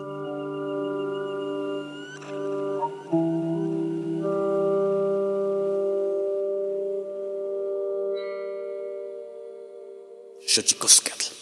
Sjøtjikoskall. 10.51 11.40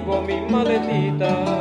porque 0.07 1.58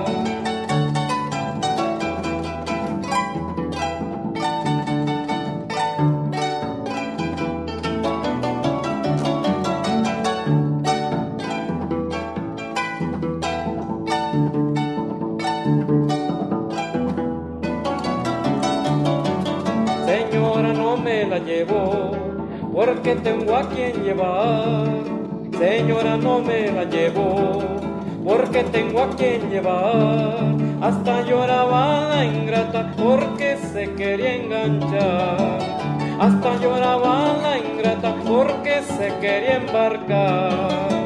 porque 28.24 28.64
tengo 28.64 29.04
a 29.04 29.10
quien 29.16 29.50
llevar. 29.50 30.56
Hasta 30.82 31.22
lloraba 31.22 32.10
la 32.10 32.26
ingrata 32.26 32.94
porque 32.98 33.58
se 33.58 33.94
quería 33.94 34.36
enganchar. 34.36 35.60
Hasta 36.20 36.60
lloraba 36.60 37.38
la 37.42 37.58
ingrata 37.58 38.16
porque 38.26 38.82
se 38.82 39.08
quería 39.20 39.58
embarcar. 39.58 40.97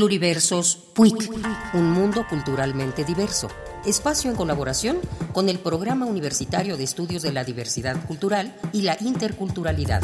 Pluriversos 0.00 0.76
PUIC, 0.94 1.30
un 1.74 1.90
mundo 1.92 2.24
culturalmente 2.26 3.04
diverso. 3.04 3.48
Espacio 3.84 4.30
en 4.30 4.36
colaboración 4.38 4.96
con 5.34 5.50
el 5.50 5.58
Programa 5.58 6.06
Universitario 6.06 6.78
de 6.78 6.84
Estudios 6.84 7.20
de 7.20 7.32
la 7.32 7.44
Diversidad 7.44 8.02
Cultural 8.06 8.56
y 8.72 8.80
la 8.80 8.96
Interculturalidad. 8.98 10.00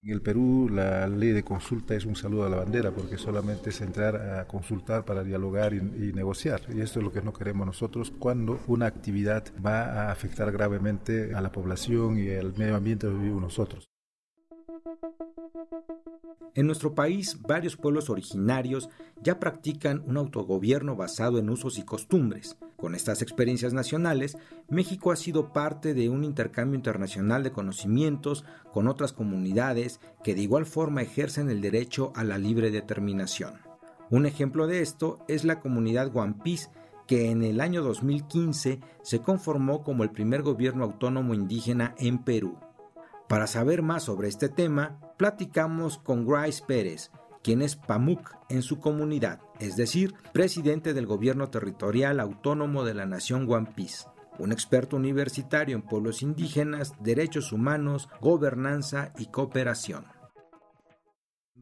En 0.00 0.12
el 0.12 0.22
Perú 0.22 0.68
la 0.70 1.08
ley 1.08 1.32
de 1.32 1.42
consulta 1.42 1.96
es 1.96 2.04
un 2.04 2.14
saludo 2.14 2.44
a 2.44 2.48
la 2.48 2.58
bandera 2.58 2.92
porque 2.92 3.18
solamente 3.18 3.70
es 3.70 3.80
entrar 3.80 4.14
a 4.14 4.46
consultar 4.46 5.04
para 5.04 5.24
dialogar 5.24 5.74
y, 5.74 5.78
y, 5.78 6.12
negociar. 6.12 6.60
Y 6.72 6.82
esto 6.82 7.00
es 7.00 7.04
lo 7.04 7.10
que 7.10 7.20
no 7.20 7.32
queremos 7.32 7.66
nosotros 7.66 8.12
cuando 8.16 8.60
una 8.68 8.86
actividad 8.86 9.42
va 9.60 10.06
a 10.06 10.12
afectar 10.12 10.52
gravemente 10.52 11.34
a 11.34 11.40
la 11.40 11.50
población 11.50 12.16
y 12.16 12.30
al 12.30 12.56
medio 12.56 12.76
ambiente 12.76 13.08
donde 13.08 13.22
vivimos 13.22 13.42
nosotros. 13.42 13.88
En 16.54 16.66
nuestro 16.66 16.94
país, 16.94 17.38
varios 17.42 17.76
pueblos 17.76 18.08
originarios 18.08 18.88
ya 19.22 19.38
practican 19.38 20.02
un 20.06 20.16
autogobierno 20.16 20.96
basado 20.96 21.38
en 21.38 21.50
usos 21.50 21.78
y 21.78 21.82
costumbres. 21.82 22.56
Con 22.76 22.94
estas 22.94 23.20
experiencias 23.20 23.74
nacionales, 23.74 24.38
México 24.68 25.12
ha 25.12 25.16
sido 25.16 25.52
parte 25.52 25.92
de 25.92 26.08
un 26.08 26.24
intercambio 26.24 26.76
internacional 26.76 27.42
de 27.42 27.52
conocimientos 27.52 28.44
con 28.72 28.88
otras 28.88 29.12
comunidades 29.12 30.00
que 30.24 30.34
de 30.34 30.42
igual 30.42 30.66
forma 30.66 31.02
ejercen 31.02 31.50
el 31.50 31.60
derecho 31.60 32.12
a 32.14 32.24
la 32.24 32.38
libre 32.38 32.70
determinación. 32.70 33.54
Un 34.10 34.24
ejemplo 34.24 34.66
de 34.66 34.80
esto 34.80 35.18
es 35.28 35.44
la 35.44 35.60
comunidad 35.60 36.10
Guampís, 36.10 36.70
que 37.06 37.30
en 37.30 37.42
el 37.42 37.60
año 37.60 37.82
2015 37.82 38.80
se 39.02 39.18
conformó 39.20 39.82
como 39.82 40.04
el 40.04 40.10
primer 40.10 40.42
gobierno 40.42 40.84
autónomo 40.84 41.34
indígena 41.34 41.94
en 41.98 42.18
Perú. 42.18 42.56
Para 43.28 43.46
saber 43.48 43.82
más 43.82 44.04
sobre 44.04 44.28
este 44.28 44.48
tema, 44.48 45.00
platicamos 45.16 45.98
con 45.98 46.26
Grace 46.26 46.62
Pérez, 46.66 47.10
quien 47.42 47.60
es 47.60 47.74
PAMUC 47.74 48.36
en 48.48 48.62
su 48.62 48.78
comunidad, 48.78 49.40
es 49.58 49.76
decir, 49.76 50.14
presidente 50.32 50.94
del 50.94 51.06
gobierno 51.06 51.48
territorial 51.48 52.20
autónomo 52.20 52.84
de 52.84 52.94
la 52.94 53.06
nación 53.06 53.50
One 53.50 53.68
Piece, 53.74 54.06
un 54.38 54.52
experto 54.52 54.96
universitario 54.96 55.74
en 55.74 55.82
pueblos 55.82 56.22
indígenas, 56.22 56.92
derechos 57.00 57.52
humanos, 57.52 58.08
gobernanza 58.20 59.12
y 59.18 59.26
cooperación 59.26 60.15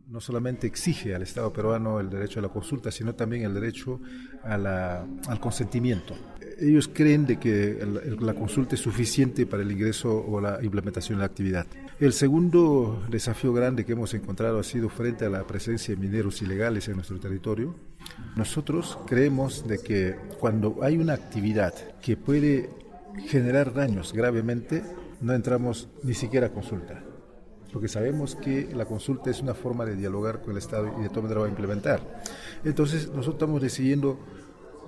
no 0.09 0.21
solamente 0.21 0.67
exige 0.67 1.15
al 1.15 1.23
Estado 1.23 1.53
peruano 1.53 1.99
el 1.99 2.11
derecho 2.11 2.39
a 2.39 2.43
la 2.43 2.49
consulta, 2.49 2.91
sino 2.91 3.15
también 3.15 3.43
el 3.43 3.55
derecho 3.55 4.01
al 4.43 5.41
consentimiento. 5.41 6.15
Ellos 6.61 6.89
creen 6.93 7.27
de 7.27 7.39
que 7.39 7.85
la 8.21 8.35
consulta 8.35 8.75
es 8.75 8.81
suficiente 8.81 9.47
para 9.47 9.63
el 9.63 9.73
ingreso 9.73 10.15
o 10.15 10.41
la 10.41 10.63
implementación 10.63 11.19
de 11.19 11.21
la 11.21 11.27
actividad. 11.27 11.67
El 11.99 12.13
segundo 12.13 13.03
desafío 13.09 13.53
grande 13.53 13.85
que 13.85 13.93
hemos 13.93 14.15
encontrado 14.15 14.59
ha 14.59 14.65
sido 14.65 14.89
frente 14.89 15.25
a 15.25 15.31
la 15.31 15.47
presencia 15.47 15.95
de 15.95 16.01
mineros 16.01 16.43
ilegales 16.43 16.89
en 16.89 16.97
nuestro 16.97 17.19
territorio. 17.19 17.75
Nosotros 18.37 18.99
creemos 19.07 19.67
de 19.67 19.79
que 19.79 20.17
cuando 20.39 20.79
hay 20.83 20.99
una 20.99 21.15
actividad 21.15 21.75
que 22.01 22.17
puede 22.17 22.69
generar 23.27 23.73
daños 23.73 24.13
gravemente, 24.13 24.83
no 25.21 25.33
entramos 25.33 25.89
ni 26.03 26.15
siquiera 26.15 26.49
a 26.49 26.51
consulta 26.51 27.03
porque 27.75 27.89
sabemos 27.89 28.37
que 28.37 28.73
la 28.73 28.85
consulta 28.85 29.31
es 29.31 29.43
una 29.43 29.53
forma 29.53 29.85
de 29.85 29.97
dialogar 29.97 30.41
con 30.43 30.53
el 30.53 30.59
Estado 30.59 30.95
y 30.97 31.03
de 31.03 31.09
todas 31.09 31.25
maneras 31.25 31.43
va 31.43 31.47
a 31.47 31.51
implementar. 31.51 32.23
Entonces, 32.63 33.09
nosotros 33.09 33.35
estamos 33.35 33.61
decidiendo 33.61 34.21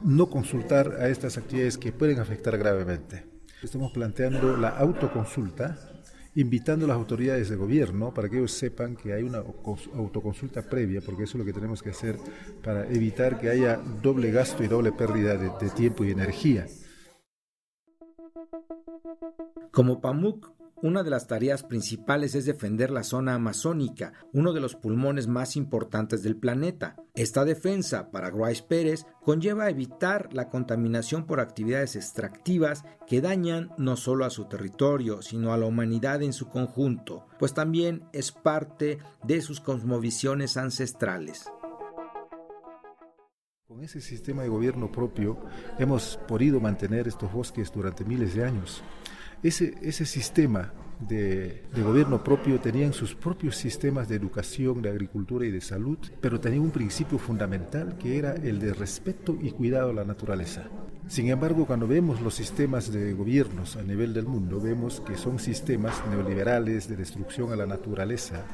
no 0.04 0.30
consultar 0.30 0.92
a 1.00 1.08
estas 1.08 1.36
actividades 1.36 1.78
que 1.78 1.90
pueden 1.90 2.20
afectar 2.20 2.56
gravemente. 2.56 3.24
Estamos 3.60 3.90
planteando 3.90 4.56
la 4.56 4.68
autoconsulta, 4.68 5.76
invitando 6.36 6.84
a 6.84 6.88
las 6.88 6.96
autoridades 6.96 7.48
de 7.48 7.56
gobierno 7.56 8.14
para 8.14 8.28
que 8.28 8.36
ellos 8.36 8.52
sepan 8.52 8.94
que 8.94 9.12
hay 9.12 9.24
una 9.24 9.38
autoconsulta 9.38 10.62
previa, 10.62 11.00
porque 11.00 11.24
eso 11.24 11.38
es 11.38 11.40
lo 11.40 11.44
que 11.44 11.52
tenemos 11.52 11.82
que 11.82 11.90
hacer 11.90 12.16
para 12.62 12.86
evitar 12.86 13.40
que 13.40 13.50
haya 13.50 13.78
doble 14.00 14.30
gasto 14.30 14.62
y 14.62 14.68
doble 14.68 14.92
pérdida 14.92 15.36
de, 15.36 15.50
de 15.60 15.70
tiempo 15.70 16.04
y 16.04 16.12
energía. 16.12 16.68
Como 19.72 20.00
PAMUC 20.00 20.55
una 20.82 21.02
de 21.02 21.10
las 21.10 21.26
tareas 21.26 21.62
principales 21.62 22.34
es 22.34 22.44
defender 22.44 22.90
la 22.90 23.02
zona 23.02 23.34
amazónica, 23.34 24.12
uno 24.32 24.52
de 24.52 24.60
los 24.60 24.76
pulmones 24.76 25.26
más 25.26 25.56
importantes 25.56 26.22
del 26.22 26.36
planeta. 26.36 26.96
Esta 27.14 27.44
defensa, 27.44 28.10
para 28.10 28.30
Grace 28.30 28.62
Pérez, 28.62 29.06
conlleva 29.22 29.70
evitar 29.70 30.32
la 30.32 30.48
contaminación 30.48 31.26
por 31.26 31.40
actividades 31.40 31.96
extractivas 31.96 32.84
que 33.06 33.20
dañan 33.20 33.70
no 33.78 33.96
solo 33.96 34.24
a 34.24 34.30
su 34.30 34.44
territorio, 34.46 35.22
sino 35.22 35.52
a 35.52 35.56
la 35.56 35.66
humanidad 35.66 36.22
en 36.22 36.32
su 36.32 36.48
conjunto, 36.48 37.26
pues 37.38 37.54
también 37.54 38.04
es 38.12 38.32
parte 38.32 38.98
de 39.24 39.40
sus 39.40 39.60
cosmovisiones 39.60 40.56
ancestrales. 40.56 41.50
Con 43.66 43.82
ese 43.82 44.00
sistema 44.00 44.42
de 44.42 44.48
gobierno 44.48 44.92
propio 44.92 45.38
hemos 45.78 46.18
podido 46.28 46.60
mantener 46.60 47.08
estos 47.08 47.32
bosques 47.32 47.72
durante 47.72 48.04
miles 48.04 48.34
de 48.34 48.44
años. 48.44 48.82
Ese, 49.42 49.74
ese 49.82 50.06
sistema 50.06 50.72
de, 51.00 51.62
gobierno 51.76 52.22
propio 52.22 52.60
tenían 52.60 52.92
sus 52.92 53.14
propios 53.14 53.56
sistemas 53.56 54.08
de 54.08 54.16
educación, 54.16 54.82
de 54.82 54.90
agricultura 54.90 55.46
y 55.46 55.50
de 55.50 55.60
salud, 55.60 55.98
pero 56.20 56.40
tenían 56.40 56.62
un 56.62 56.70
principio 56.70 57.18
fundamental 57.18 57.96
que 57.98 58.18
era 58.18 58.32
el 58.32 58.58
de 58.58 58.72
respeto 58.72 59.36
y 59.40 59.50
cuidado 59.50 59.90
a 59.90 59.94
la 59.94 60.04
naturaleza. 60.04 60.68
Sin 61.08 61.28
embargo, 61.28 61.66
cuando 61.66 61.86
vemos 61.86 62.20
los 62.20 62.34
sistemas 62.34 62.90
de 62.92 63.12
gobiernos 63.12 63.76
a 63.76 63.82
nivel 63.82 64.12
del 64.12 64.26
mundo, 64.26 64.60
vemos 64.60 65.00
que 65.00 65.16
son 65.16 65.38
sistemas 65.38 66.02
neoliberales 66.10 66.88
de 66.88 66.96
destrucción 66.96 67.52
a 67.52 67.56
la 67.56 67.66
naturaleza, 67.66 68.44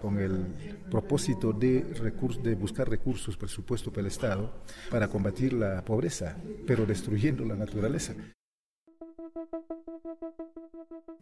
con 0.00 0.20
el 0.20 0.46
propósito 0.88 1.52
de, 1.52 1.82
de 2.42 2.54
buscar 2.54 2.88
recursos, 2.88 3.36
presupuesto 3.36 3.90
para 3.90 4.02
el 4.02 4.06
Estado, 4.06 4.62
para 4.88 5.08
combatir 5.08 5.52
la 5.52 5.84
pobreza, 5.84 6.36
pero 6.64 6.86
destruyendo 6.86 7.44
la 7.44 7.56
naturaleza. 7.56 8.14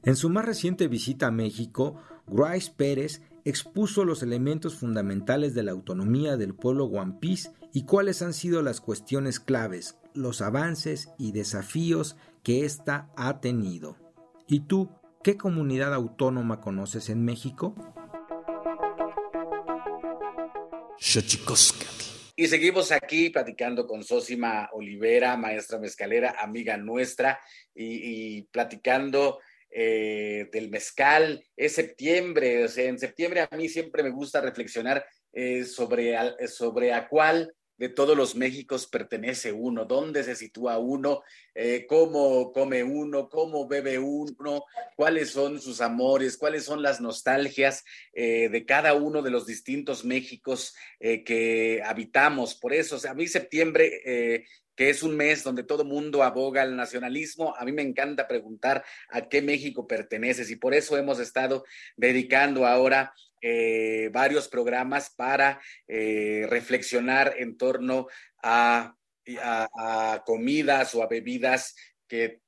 En 0.02 0.16
su 0.16 0.28
más 0.28 0.44
reciente 0.44 0.88
visita 0.88 1.28
a 1.28 1.30
México, 1.30 1.96
Grace 2.26 2.72
Pérez 2.76 3.22
expuso 3.44 4.04
los 4.04 4.22
elementos 4.22 4.74
fundamentales 4.74 5.54
de 5.54 5.62
la 5.62 5.72
autonomía 5.72 6.36
del 6.36 6.54
pueblo 6.54 6.90
Piece 7.20 7.50
y 7.72 7.84
cuáles 7.84 8.22
han 8.22 8.32
sido 8.32 8.62
las 8.62 8.80
cuestiones 8.80 9.40
claves, 9.40 9.98
los 10.14 10.42
avances 10.42 11.08
y 11.18 11.32
desafíos 11.32 12.16
que 12.42 12.64
ésta 12.64 13.10
ha 13.16 13.40
tenido. 13.40 13.96
¿Y 14.46 14.60
tú, 14.60 14.90
qué 15.22 15.36
comunidad 15.36 15.94
autónoma 15.94 16.60
conoces 16.60 17.08
en 17.08 17.24
México? 17.24 17.74
Y 22.36 22.48
seguimos 22.48 22.90
aquí 22.90 23.30
platicando 23.30 23.86
con 23.86 24.02
Sosima 24.02 24.68
Olivera, 24.72 25.36
maestra 25.36 25.78
mezcalera, 25.78 26.36
amiga 26.40 26.76
nuestra, 26.76 27.38
y, 27.74 28.42
platicando 28.48 29.40
eh, 29.70 30.48
del 30.52 30.68
mezcal, 30.68 31.44
es 31.56 31.74
septiembre, 31.74 32.64
o 32.64 32.68
sea, 32.68 32.84
en 32.84 32.98
septiembre 32.98 33.46
a 33.48 33.56
mí 33.56 33.68
siempre 33.68 34.02
me 34.02 34.10
gusta 34.10 34.40
reflexionar 34.40 35.04
eh, 35.32 35.64
sobre, 35.64 36.16
sobre 36.48 36.92
a 36.92 37.08
cuál 37.08 37.52
de 37.76 37.88
todos 37.88 38.16
los 38.16 38.34
Méxicos 38.34 38.86
pertenece 38.86 39.52
uno, 39.52 39.84
dónde 39.84 40.24
se 40.24 40.36
sitúa 40.36 40.78
uno, 40.78 41.22
eh, 41.54 41.86
cómo 41.88 42.52
come 42.52 42.82
uno, 42.82 43.28
cómo 43.28 43.66
bebe 43.66 43.98
uno, 43.98 44.64
cuáles 44.96 45.30
son 45.30 45.60
sus 45.60 45.80
amores, 45.80 46.36
cuáles 46.36 46.64
son 46.64 46.82
las 46.82 47.00
nostalgias 47.00 47.84
de 48.12 48.64
cada 48.66 48.94
uno 48.94 49.22
de 49.22 49.30
los 49.30 49.46
distintos 49.46 50.04
Méxicos 50.04 50.74
que 51.00 51.82
habitamos. 51.84 52.54
Por 52.54 52.72
eso, 52.72 52.98
a 53.08 53.14
mí 53.14 53.26
septiembre 53.26 54.44
que 54.76 54.90
es 54.90 55.02
un 55.02 55.16
mes 55.16 55.42
donde 55.44 55.62
todo 55.62 55.84
mundo 55.84 56.22
aboga 56.22 56.62
al 56.62 56.76
nacionalismo. 56.76 57.54
A 57.56 57.64
mí 57.64 57.72
me 57.72 57.82
encanta 57.82 58.26
preguntar 58.26 58.84
a 59.08 59.28
qué 59.28 59.42
México 59.42 59.86
perteneces 59.86 60.50
y 60.50 60.56
por 60.56 60.74
eso 60.74 60.96
hemos 60.96 61.20
estado 61.20 61.64
dedicando 61.96 62.66
ahora 62.66 63.14
eh, 63.46 64.08
varios 64.10 64.48
programas 64.48 65.10
para 65.14 65.60
eh, 65.86 66.46
reflexionar 66.48 67.34
en 67.36 67.58
torno 67.58 68.06
a, 68.42 68.96
comidas 70.24 70.94
o 70.94 71.02
a 71.02 71.06
bebidas 71.06 71.74
que 72.08 72.40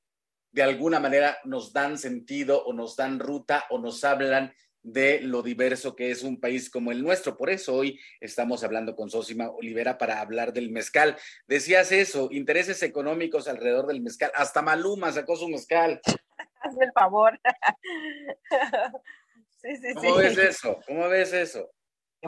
de 0.53 0.63
alguna 0.63 0.99
manera 0.99 1.37
nos 1.45 1.75
dan 1.75 1.99
sentido 1.99 2.65
o 2.65 2.73
nos 2.73 2.97
dan 2.97 3.19
ruta 3.19 3.67
o 3.69 3.79
nos 3.79 4.05
hablan 4.05 4.55
de 4.83 5.21
lo 5.21 5.43
diverso 5.43 5.95
que 5.95 6.11
es 6.11 6.23
un 6.23 6.41
país 6.41 6.71
como 6.71 6.93
el 6.93 7.03
nuestro. 7.03 7.37
Por 7.37 7.51
eso 7.51 7.75
hoy 7.75 8.01
estamos 8.19 8.65
hablando 8.65 8.97
con 8.97 9.11
Sosima 9.11 9.51
Olivera 9.51 9.99
para 9.99 10.21
hablar 10.21 10.55
del 10.55 10.71
mezcal. 10.71 11.19
Decías 11.47 11.93
eso, 11.93 12.29
intereses 12.31 12.83
económicos 12.83 13.49
alrededor 13.49 13.87
del 13.87 14.01
mezcal. 14.01 14.33
Hasta 14.35 14.63
Maluma 14.63 15.13
sacó 15.13 15.37
su 15.37 15.47
mezcal. 15.49 16.01
Hazme 16.63 16.87
el 16.87 16.93
favor. 16.93 17.39
¿Cómo 19.95 20.17
ves 20.17 20.39
eso? 20.39 20.81
¿Cómo 20.87 21.09
ves 21.09 21.33
eso? 21.33 21.71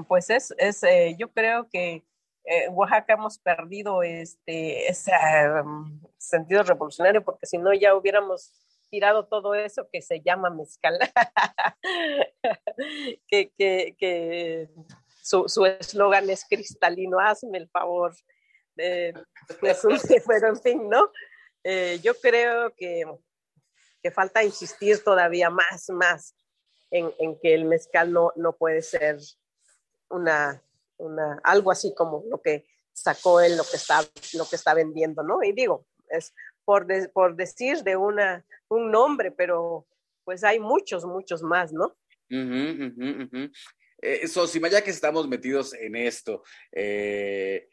Pues 0.07 0.31
es, 0.31 0.55
es 0.59 0.83
eh, 0.83 1.17
yo 1.19 1.33
creo 1.33 1.69
que 1.69 2.05
en 2.45 2.45
eh, 2.45 2.69
Oaxaca 2.71 3.15
hemos 3.15 3.39
perdido 3.39 4.03
este 4.03 4.89
ese 4.89 5.13
um, 5.63 6.01
sentido 6.17 6.63
revolucionario 6.63 7.25
porque 7.25 7.47
si 7.47 7.59
no 7.59 7.75
ya 7.75 7.95
hubiéramos 7.95 8.53
tirado 8.91 9.27
todo 9.27 9.55
eso 9.55 9.89
que 9.93 10.03
se 10.03 10.21
llama 10.21 10.51
mezcal. 10.51 10.99
que, 13.29 13.51
que, 13.99 14.69
su 15.23 15.67
eslogan 15.67 16.31
es 16.31 16.47
cristalino, 16.49 17.21
hazme 17.21 17.59
el 17.59 17.69
favor. 17.69 18.15
pues, 18.75 19.83
pero 20.27 20.49
en 20.49 20.61
fin, 20.61 20.89
¿no? 20.89 21.11
Eh, 21.65 22.01
yo 22.03 22.15
creo 22.15 22.73
que, 22.75 23.05
que, 24.03 24.11
falta 24.11 24.43
insistir 24.43 25.05
todavía 25.05 25.51
más, 25.51 25.91
más 25.91 26.35
en, 26.91 27.13
en 27.19 27.39
que 27.39 27.55
el 27.55 27.65
mezcal 27.65 28.13
no, 28.13 28.33
no 28.37 28.57
puede 28.57 28.83
ser 28.83 29.19
una, 30.11 30.63
una, 30.97 31.41
algo 31.45 31.71
así 31.71 31.95
como 31.95 32.25
lo 32.29 32.41
que 32.41 32.67
sacó 32.93 33.41
él, 33.41 33.57
lo 33.57 33.65
que 33.65 33.77
está, 33.77 34.01
lo 34.35 34.49
que 34.49 34.57
está 34.57 34.75
vendiendo, 34.75 35.23
¿no? 35.23 35.43
Y 35.43 35.53
digo, 35.53 35.87
es 36.09 36.35
por, 36.65 36.87
por 37.13 37.37
decir 37.37 37.83
de 37.83 37.97
una, 37.97 38.45
un 38.69 38.91
nombre, 38.91 39.31
pero 39.31 39.87
pues 40.25 40.45
hay 40.45 40.59
muchos, 40.59 41.05
muchos 41.05 41.43
más, 41.43 41.73
¿no? 41.73 41.97
Uh 42.31 43.49
Sosima, 44.29 44.69
ya 44.69 44.83
que 44.83 44.91
estamos 44.91 45.27
metidos 45.27 45.75
en 45.75 45.97
esto, 45.97 46.45
eh, 46.71 47.69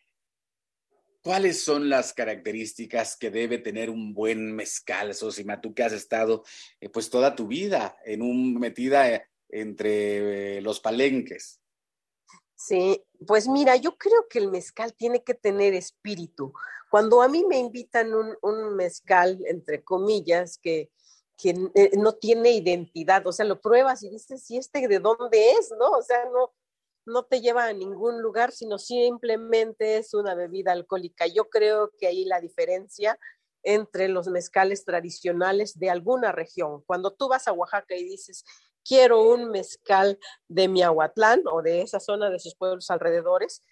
¿cuáles 1.26 1.64
son 1.64 1.90
las 1.90 2.14
características 2.14 3.18
que 3.18 3.32
debe 3.32 3.58
tener 3.58 3.90
un 3.90 4.14
buen 4.14 4.56
mezcal, 4.56 5.16
Sosima? 5.16 5.60
Tú 5.60 5.74
que 5.74 5.82
has 5.82 5.92
estado 5.92 6.44
eh, 6.80 6.88
pues 6.88 7.10
toda 7.10 7.36
tu 7.36 7.48
vida 7.48 7.98
en 8.06 8.22
un 8.22 8.60
metida 8.60 9.28
entre 9.50 10.62
los 10.62 10.80
palenques. 10.80 11.60
Sí, 12.54 13.04
pues 13.26 13.48
mira, 13.48 13.76
yo 13.76 13.98
creo 13.98 14.28
que 14.30 14.38
el 14.38 14.52
mezcal 14.52 14.94
tiene 14.94 15.24
que 15.24 15.34
tener 15.34 15.74
espíritu. 15.74 16.54
Cuando 16.92 17.24
a 17.24 17.28
mí 17.28 17.44
me 17.44 17.58
invitan 17.58 18.14
un, 18.14 18.76
mezcal, 18.76 19.42
entre 19.48 19.84
comillas, 19.84 20.60
que, 20.60 20.92
eh, 21.44 21.92
no 21.98 22.14
tiene 22.14 22.52
identidad, 22.52 23.26
o 23.26 23.32
sea, 23.32 23.46
lo 23.46 23.60
pruebas 23.60 24.04
y 24.04 24.10
dices, 24.10 24.50
¿y 24.52 24.58
este 24.58 24.88
de 24.88 25.00
dónde 25.00 25.54
es? 25.54 25.74
¿No? 25.78 25.90
O 25.90 26.04
sea, 26.04 26.24
no, 26.26 26.54
no 27.06 27.24
te 27.24 27.42
lleva 27.42 27.66
a 27.66 27.74
ningún 27.74 28.22
lugar, 28.22 28.52
sino 28.52 28.78
simplemente 28.78 29.98
es 29.98 30.14
una 30.14 30.36
bebida 30.36 30.72
alcohólica. 30.72 31.28
Yo 31.28 31.50
creo 31.50 31.92
que 32.00 32.08
ahí 32.08 32.26
la 32.26 32.40
diferencia 32.40 33.18
entre 33.64 34.08
los 34.08 34.28
mezcales 34.28 34.86
tradicionales 34.86 35.78
de 35.80 35.90
alguna 35.90 36.32
región. 36.32 36.84
Cuando 36.86 37.12
tú 37.12 37.28
vas 37.28 37.48
a 37.48 37.54
Oaxaca 37.54 37.96
y 37.96 38.04
dices, 38.04 38.44
quiero 38.84 39.24
un 39.24 39.50
mezcal 39.50 40.20
de 40.48 40.68
Miahuatlán 40.68 41.42
o 41.52 41.62
de 41.62 41.82
esa 41.82 42.00
zona 42.00 42.30
de 42.30 42.40
sus 42.40 42.56
pueblos 42.56 42.90
alrededores, 42.92 43.64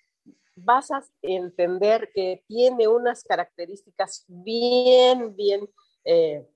vas 0.56 0.92
a 0.92 1.04
entender 1.22 2.10
que 2.14 2.44
tiene 2.48 2.88
unas 2.88 3.24
características 3.24 4.26
bien, 4.28 5.36
bien 5.36 5.70
eh, 6.06 6.48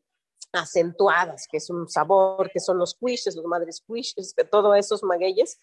acentuadas, 0.51 1.47
que 1.49 1.57
es 1.57 1.69
un 1.69 1.88
sabor, 1.88 2.49
que 2.51 2.59
son 2.59 2.78
los 2.78 2.95
cuiches, 2.95 3.36
los 3.36 3.45
madres 3.45 3.82
cuiches, 3.86 4.34
todos 4.51 4.78
esos 4.78 5.03
magueyes, 5.03 5.59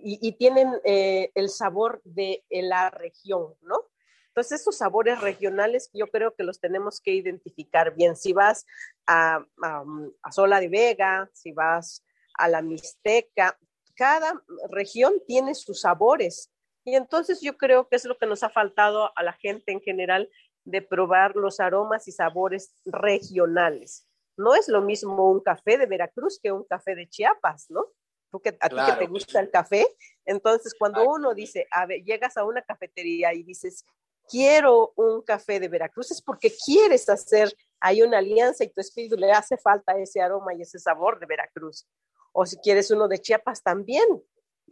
y, 0.00 0.32
tienen 0.32 0.72
eh, 0.84 1.30
el 1.34 1.48
sabor 1.48 2.00
de 2.04 2.44
la 2.50 2.90
región, 2.90 3.54
¿no? 3.62 3.82
Entonces, 4.28 4.60
esos 4.60 4.78
sabores 4.78 5.20
regionales 5.20 5.90
yo 5.92 6.06
creo 6.06 6.34
que 6.34 6.44
los 6.44 6.60
tenemos 6.60 7.00
que 7.00 7.12
identificar 7.12 7.94
bien. 7.94 8.14
Si 8.14 8.32
vas 8.32 8.66
a, 9.06 9.44
a, 9.62 9.84
a 10.22 10.32
Sola 10.32 10.60
de 10.60 10.68
Vega, 10.68 11.28
si 11.32 11.50
vas 11.52 12.04
a 12.38 12.48
la 12.48 12.62
Mixteca. 12.62 13.58
Cada 13.94 14.42
región 14.70 15.14
tiene 15.26 15.54
sus 15.54 15.80
sabores 15.80 16.50
y 16.84 16.94
entonces 16.94 17.40
yo 17.42 17.58
creo 17.58 17.88
que 17.88 17.96
es 17.96 18.04
lo 18.04 18.16
que 18.16 18.26
nos 18.26 18.42
ha 18.42 18.48
faltado 18.48 19.12
a 19.16 19.22
la 19.22 19.34
gente 19.34 19.72
en 19.72 19.80
general 19.80 20.30
de 20.64 20.80
probar 20.80 21.36
los 21.36 21.60
aromas 21.60 22.08
y 22.08 22.12
sabores 22.12 22.74
regionales. 22.86 24.06
No 24.36 24.54
es 24.54 24.68
lo 24.68 24.80
mismo 24.80 25.30
un 25.30 25.40
café 25.40 25.76
de 25.76 25.86
Veracruz 25.86 26.38
que 26.40 26.52
un 26.52 26.64
café 26.64 26.94
de 26.94 27.08
Chiapas, 27.08 27.66
¿no? 27.70 27.86
Tú 28.30 28.40
que, 28.40 28.56
a 28.60 28.68
ti 28.68 28.76
que 28.76 28.98
te 28.98 29.06
gusta 29.06 29.40
el 29.40 29.50
café. 29.50 29.86
Entonces, 30.24 30.74
cuando 30.78 31.02
uno 31.08 31.34
dice, 31.34 31.66
a 31.70 31.86
ver, 31.86 32.02
llegas 32.04 32.36
a 32.36 32.44
una 32.44 32.62
cafetería 32.62 33.32
y 33.32 33.42
dices, 33.42 33.84
quiero 34.28 34.92
un 34.96 35.22
café 35.22 35.58
de 35.58 35.68
Veracruz, 35.68 36.10
es 36.10 36.20
porque 36.20 36.52
quieres 36.64 37.08
hacer 37.08 37.54
hay 37.80 38.02
una 38.02 38.18
alianza 38.18 38.64
y 38.64 38.68
tu 38.68 38.80
espíritu 38.80 39.16
le 39.16 39.32
hace 39.32 39.56
falta 39.56 39.98
ese 39.98 40.20
aroma 40.20 40.54
y 40.54 40.62
ese 40.62 40.78
sabor 40.78 41.18
de 41.18 41.26
Veracruz. 41.26 41.86
O 42.32 42.44
si 42.44 42.56
quieres 42.58 42.90
uno 42.90 43.08
de 43.08 43.18
Chiapas 43.18 43.62
también, 43.62 44.06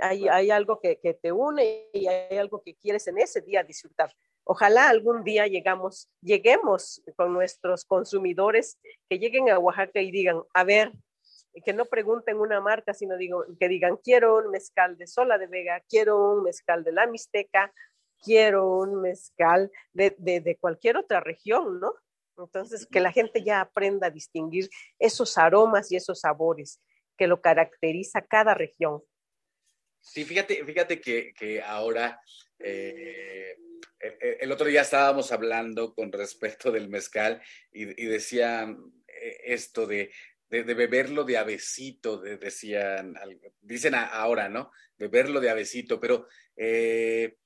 hay, 0.01 0.29
hay 0.29 0.51
algo 0.51 0.79
que, 0.81 0.99
que, 0.99 1.15
te 1.15 1.33
une 1.33 1.89
y 1.93 2.07
hay 2.07 2.37
algo 2.37 2.63
que 2.63 2.75
quieres 2.75 3.07
en 3.07 3.19
ese 3.19 3.41
día 3.41 3.63
disfrutar. 3.63 4.15
Ojalá 4.45 4.89
algún 4.89 5.25
día 5.25 5.47
llegamos, 5.47 6.09
lleguemos 6.21 7.03
con 7.17 7.33
nuestros 7.33 7.85
consumidores 7.85 8.79
que 9.09 9.19
lleguen 9.19 9.51
a 9.51 9.59
Oaxaca 9.59 10.01
y 10.01 10.11
digan, 10.11 10.43
a 10.53 10.65
ver, 10.65 10.93
que 11.65 11.73
no 11.73 11.87
pregunten 11.87 12.39
una 12.39 12.61
marca, 12.61 12.93
sino 12.93 13.17
digo, 13.17 13.45
que 13.59 13.69
digan, 13.69 13.97
quiero 13.97 14.37
un 14.37 14.51
mezcal 14.51 14.97
de 14.99 15.07
Sola 15.07 15.39
de 15.39 15.47
Vega, 15.47 15.83
quiero 15.89 16.33
un 16.33 16.43
mezcal 16.43 16.85
de 16.85 16.93
la 16.93 17.07
Mixteca, 17.07 17.73
quiero 18.23 18.79
un 18.79 19.01
mezcal 19.01 19.71
de, 19.93 20.15
de, 20.19 20.57
cualquier 20.57 20.97
otra 20.97 21.21
región, 21.21 21.81
¿no? 21.81 21.95
Entonces, 22.39 22.87
que 22.87 23.01
la 23.01 23.13
gente 23.13 23.43
ya 23.43 23.61
aprenda 23.61 24.09
a 24.09 24.11
distinguir 24.11 24.69
esos 24.99 25.39
aromas 25.39 25.91
y 25.91 25.97
esos 25.97 26.21
sabores 26.21 26.81
que 27.17 27.27
lo 27.27 27.41
caracteriza 27.41 28.21
cada 28.21 28.53
región. 28.53 29.03
Sí, 30.01 30.25
fíjate, 30.25 30.63
fíjate 30.65 31.01
que, 31.01 31.33
que 31.33 31.63
ahora, 31.63 32.21
eh, 32.59 33.57
el, 33.99 34.37
el, 34.41 34.53
otro 34.53 34.67
día 34.67 34.83
estábamos 34.83 35.33
hablando 35.33 35.95
con 35.95 36.13
respecto 36.13 36.71
del 36.71 36.89
mezcal 36.89 37.43
y, 37.73 38.03
y 38.03 38.07
decían 38.07 38.79
eh, 39.09 39.41
esto 39.47 39.87
de, 39.87 40.13
de, 40.49 40.63
beberlo 40.63 41.25
de 41.25 41.39
avecito, 41.39 42.19
de, 42.19 42.37
decían, 42.39 43.15
dicen 43.61 43.95
ahora, 43.95 44.49
¿no? 44.49 44.71
Beberlo 44.97 45.41
de 45.41 45.51
avecito, 45.51 45.99
pero 46.01 46.27
eh, 46.57 47.37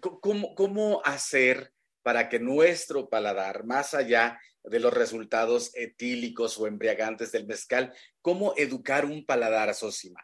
¿cómo, 0.00 0.54
¿cómo 0.54 1.02
hacer 1.04 1.72
para 2.02 2.28
que 2.28 2.38
nuestro 2.38 3.08
paladar, 3.08 3.64
más 3.64 3.94
allá 3.94 4.38
de 4.64 4.80
los 4.80 4.92
resultados 4.92 5.74
etílicos 5.74 6.58
o 6.58 6.66
embriagantes 6.66 7.32
del 7.32 7.46
mezcal, 7.46 7.92
cómo 8.20 8.54
educar 8.56 9.04
un 9.04 9.24
paladar, 9.24 9.74
Sosima? 9.74 10.20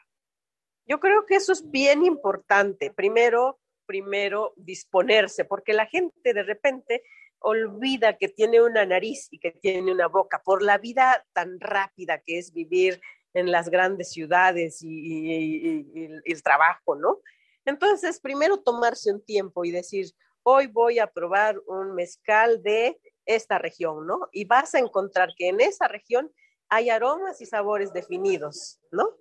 Yo 0.87 1.01
creo 1.01 1.27
que 1.27 1.37
eso 1.37 1.53
es 1.53 1.71
bien 1.71 2.05
importante. 2.05 2.91
Primero, 2.91 3.61
primero 3.87 4.55
disponerse, 4.57 5.45
porque 5.45 5.73
la 5.73 5.87
gente 5.87 6.33
de 6.33 6.43
repente 6.43 7.03
olvida 7.41 8.17
que 8.17 8.29
tiene 8.29 8.61
una 8.61 8.85
nariz 8.85 9.29
y 9.31 9.39
que 9.39 9.53
tiene 9.53 9.93
una 9.93 10.09
boca 10.09 10.43
por 10.45 10.63
la 10.63 10.79
vida 10.79 11.27
tan 11.33 11.61
rápida 11.61 12.21
que 12.25 12.39
es 12.39 12.53
vivir 12.53 13.01
en 13.35 13.51
las 13.53 13.69
grandes 13.69 14.11
ciudades 14.13 14.83
y, 14.83 14.89
y, 14.89 15.87
y, 15.95 16.21
y 16.25 16.33
el 16.33 16.43
trabajo, 16.43 16.97
¿no? 16.97 17.21
Entonces, 17.65 18.19
primero 18.21 18.59
tomarse 18.59 19.13
un 19.13 19.23
tiempo 19.23 19.65
y 19.65 19.71
decir, 19.71 20.07
hoy 20.43 20.67
voy 20.67 20.99
a 20.99 21.07
probar 21.07 21.61
un 21.67 21.95
mezcal 21.95 22.63
de 22.63 22.99
esta 23.27 23.59
región, 23.59 24.07
¿no? 24.07 24.29
Y 24.33 24.47
vas 24.47 24.75
a 24.75 24.79
encontrar 24.79 25.35
que 25.37 25.49
en 25.49 25.61
esa 25.61 25.87
región 25.87 26.33
hay 26.71 26.89
aromas 26.89 27.41
y 27.41 27.47
sabores 27.47 27.93
definidos, 27.93 28.81
¿no? 28.91 29.17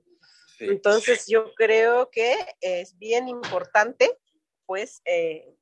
Sí. 0.57 0.65
Entonces 0.65 1.25
yo 1.27 1.53
creo 1.55 2.09
que 2.09 2.35
es 2.61 2.97
bien 2.97 3.27
importante, 3.27 4.17
pues, 4.65 5.01
eh, 5.05 5.53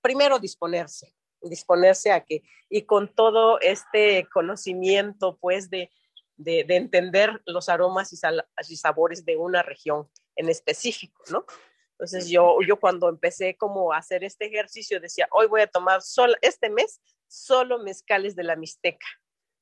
primero 0.00 0.38
disponerse, 0.38 1.14
disponerse 1.42 2.12
a 2.12 2.24
que, 2.24 2.42
y 2.68 2.82
con 2.82 3.08
todo 3.14 3.60
este 3.60 4.28
conocimiento, 4.32 5.38
pues, 5.40 5.70
de, 5.70 5.90
de, 6.36 6.64
de 6.64 6.76
entender 6.76 7.40
los 7.46 7.68
aromas 7.68 8.12
y, 8.12 8.16
sal, 8.16 8.46
y 8.68 8.76
sabores 8.76 9.24
de 9.24 9.36
una 9.36 9.62
región 9.62 10.08
en 10.36 10.48
específico, 10.48 11.22
¿no? 11.30 11.44
Entonces 11.92 12.30
yo, 12.30 12.56
yo 12.66 12.80
cuando 12.80 13.10
empecé 13.10 13.56
como 13.58 13.92
a 13.92 13.98
hacer 13.98 14.24
este 14.24 14.46
ejercicio 14.46 15.00
decía, 15.00 15.28
hoy 15.32 15.48
voy 15.48 15.60
a 15.60 15.66
tomar 15.66 16.00
solo, 16.00 16.34
este 16.40 16.70
mes 16.70 16.98
solo 17.28 17.78
mezcales 17.78 18.34
de 18.34 18.42
la 18.42 18.56
Mixteca, 18.56 19.06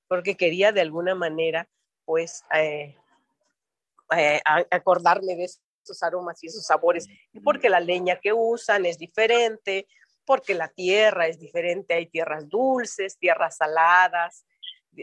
porque 0.07 0.37
quería 0.37 0.71
de 0.71 0.81
alguna 0.81 1.17
manera 1.17 1.69
pues 2.05 2.45
eh, 2.55 2.97
eh, 4.17 4.41
acordarme 4.71 5.35
de 5.35 5.45
esos 5.47 6.03
aromas 6.03 6.43
y 6.45 6.47
esos 6.47 6.65
sabores, 6.65 7.09
porque 7.43 7.69
la 7.69 7.81
leña 7.81 8.21
que 8.21 8.33
usan 8.33 8.87
es 8.87 8.99
diferente, 8.99 9.89
porque 10.29 10.53
la 10.53 10.69
tierra 10.69 11.27
es 11.27 11.39
diferente, 11.41 11.95
hay 11.95 12.05
tierras 12.05 12.47
dulces, 12.51 13.17
tierras 13.17 13.57
saladas, 13.57 14.45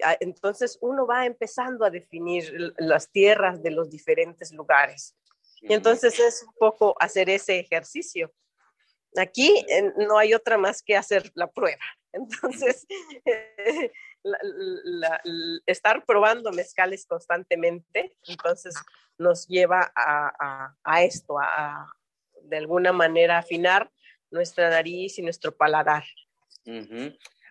ah, 0.03 0.15
entonces 0.19 0.77
uno 0.81 1.07
va 1.07 1.25
empezando 1.25 1.83
a 1.83 1.89
definir 1.89 2.53
las 2.77 3.09
tierras 3.09 3.63
de 3.63 3.71
los 3.71 3.89
diferentes 3.89 4.53
lugares. 4.53 5.15
Y 5.61 5.73
entonces 5.73 6.19
es 6.19 6.43
un 6.43 6.53
poco 6.59 6.95
hacer 6.99 7.27
ese 7.31 7.57
ejercicio. 7.57 8.31
Aquí 9.17 9.65
eh, 9.67 9.91
no 10.07 10.19
hay 10.19 10.35
otra 10.35 10.59
más 10.59 10.83
que 10.83 10.95
hacer 10.95 11.31
la 11.33 11.47
prueba. 11.47 11.83
Entonces, 12.13 12.85
eh, 13.25 13.91
la, 14.23 14.37
la, 14.43 15.21
la, 15.23 15.59
estar 15.65 16.05
probando 16.05 16.51
mezcales 16.51 17.07
constantemente, 17.07 18.15
entonces 18.27 18.75
nos 19.17 19.47
lleva 19.47 19.91
a, 19.95 20.31
a, 20.39 20.77
a 20.83 21.03
esto, 21.03 21.39
a, 21.39 21.45
a, 21.45 21.93
de 22.43 22.57
alguna 22.57 22.93
manera 22.93 23.39
afinar 23.39 23.91
nuestra 24.35 24.69
nariz 24.69 25.17
y 25.17 25.23
nuestro 25.23 25.55
paladar. 25.55 26.03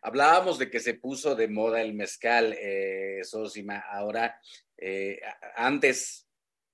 Hablábamos 0.02 0.58
de 0.58 0.70
que 0.70 0.80
se 0.80 0.94
puso 0.94 1.34
de 1.34 1.48
moda 1.48 1.80
el 1.80 1.94
mezcal, 1.94 2.54
eh, 2.58 3.20
Sosima. 3.24 3.78
Ahora, 3.78 4.38
eh, 4.76 5.20
antes 5.56 6.28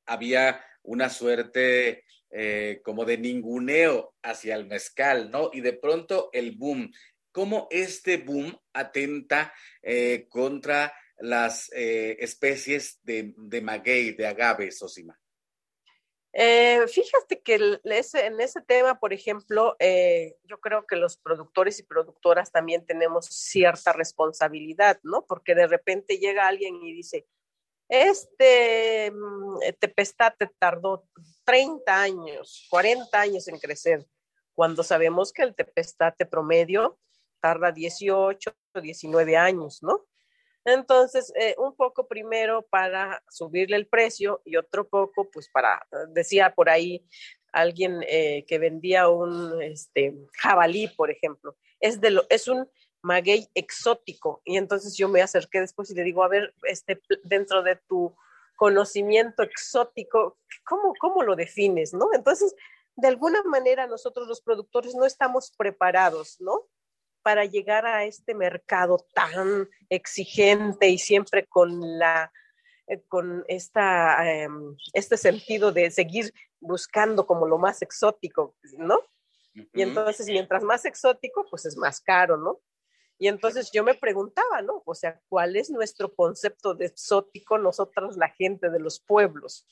había 0.06 0.62
una 0.82 1.08
suerte 1.08 2.04
eh, 2.32 2.80
como 2.84 3.04
de 3.04 3.18
ninguneo 3.18 4.14
hacia 4.22 4.54
el 4.54 4.66
mezcal, 4.66 5.30
¿no? 5.30 5.50
Y 5.52 5.60
de 5.60 5.72
pronto 5.72 6.30
el 6.32 6.52
boom. 6.52 6.92
¿Cómo 7.32 7.68
este 7.70 8.16
boom 8.18 8.56
atenta 8.72 9.52
eh, 9.82 10.26
contra 10.28 10.92
las 11.18 11.70
eh, 11.72 12.16
especies 12.20 12.98
de, 13.02 13.34
de, 13.36 13.60
maguey, 13.60 14.12
de 14.12 14.26
agave, 14.26 14.70
Sosima? 14.72 15.19
Eh, 16.32 16.86
fíjate 16.86 17.40
que 17.42 17.54
en 17.54 18.40
ese 18.40 18.60
tema, 18.62 19.00
por 19.00 19.12
ejemplo, 19.12 19.74
eh, 19.80 20.36
yo 20.44 20.60
creo 20.60 20.86
que 20.86 20.94
los 20.94 21.16
productores 21.16 21.80
y 21.80 21.82
productoras 21.82 22.52
también 22.52 22.86
tenemos 22.86 23.26
cierta 23.26 23.92
responsabilidad, 23.92 25.00
¿no? 25.02 25.26
Porque 25.26 25.54
de 25.54 25.66
repente 25.66 26.18
llega 26.18 26.46
alguien 26.46 26.76
y 26.76 26.92
dice, 26.92 27.26
este 27.88 29.10
mm, 29.10 29.58
tepestate 29.80 30.48
tardó 30.58 31.08
30 31.44 32.00
años, 32.00 32.66
40 32.70 33.20
años 33.20 33.48
en 33.48 33.58
crecer, 33.58 34.06
cuando 34.54 34.84
sabemos 34.84 35.32
que 35.32 35.42
el 35.42 35.54
tepestate 35.56 36.26
promedio 36.26 36.98
tarda 37.40 37.72
18, 37.72 38.52
19 38.80 39.36
años, 39.36 39.82
¿no? 39.82 40.06
Entonces, 40.64 41.32
eh, 41.36 41.54
un 41.58 41.74
poco 41.74 42.06
primero 42.06 42.62
para 42.62 43.22
subirle 43.30 43.76
el 43.76 43.86
precio 43.86 44.42
y 44.44 44.56
otro 44.56 44.88
poco, 44.88 45.30
pues 45.30 45.48
para, 45.48 45.86
decía 46.08 46.54
por 46.54 46.68
ahí 46.68 47.06
alguien 47.52 48.02
eh, 48.06 48.44
que 48.46 48.58
vendía 48.58 49.08
un 49.08 49.60
este, 49.62 50.14
jabalí, 50.34 50.88
por 50.88 51.10
ejemplo, 51.10 51.56
es, 51.80 52.00
de 52.00 52.10
lo, 52.10 52.24
es 52.28 52.46
un 52.48 52.68
maguey 53.02 53.48
exótico. 53.54 54.42
Y 54.44 54.56
entonces 54.56 54.96
yo 54.96 55.08
me 55.08 55.22
acerqué 55.22 55.60
después 55.60 55.90
y 55.90 55.94
le 55.94 56.04
digo, 56.04 56.22
a 56.22 56.28
ver, 56.28 56.54
este, 56.64 57.00
dentro 57.24 57.62
de 57.62 57.76
tu 57.88 58.14
conocimiento 58.56 59.42
exótico, 59.42 60.38
¿cómo, 60.64 60.92
cómo 61.00 61.22
lo 61.22 61.34
defines? 61.34 61.94
¿no? 61.94 62.10
Entonces, 62.12 62.54
de 62.96 63.08
alguna 63.08 63.42
manera 63.44 63.86
nosotros 63.86 64.28
los 64.28 64.42
productores 64.42 64.94
no 64.94 65.06
estamos 65.06 65.52
preparados, 65.56 66.36
¿no? 66.40 66.66
Para 67.22 67.44
llegar 67.44 67.86
a 67.86 68.04
este 68.04 68.34
mercado 68.34 69.06
tan 69.14 69.68
exigente 69.88 70.88
y 70.88 70.98
siempre 70.98 71.46
con 71.46 71.98
la 71.98 72.32
eh, 72.90 73.02
con 73.06 73.44
esta, 73.46 74.26
eh, 74.28 74.48
este 74.94 75.16
sentido 75.16 75.70
de 75.70 75.92
seguir 75.92 76.34
buscando 76.58 77.24
como 77.24 77.46
lo 77.46 77.56
más 77.56 77.82
exótico, 77.82 78.56
¿no? 78.78 78.96
Uh 78.96 79.60
-huh. 79.60 79.68
Y 79.74 79.82
entonces, 79.82 80.26
mientras 80.26 80.64
más 80.64 80.84
exótico, 80.84 81.46
pues 81.48 81.66
es 81.66 81.76
más 81.76 82.00
caro, 82.00 82.36
¿no? 82.36 82.60
Y 83.16 83.28
entonces 83.28 83.70
yo 83.70 83.84
me 83.84 83.94
preguntaba, 83.94 84.60
¿no? 84.62 84.82
O 84.86 84.94
sea, 84.94 85.20
¿cuál 85.28 85.54
es 85.54 85.70
nuestro 85.70 86.12
concepto 86.14 86.74
de 86.74 86.86
exótico 86.86 87.58
nosotros, 87.58 88.16
la 88.16 88.30
gente 88.30 88.70
de 88.70 88.80
los 88.80 88.98
pueblos? 88.98 89.68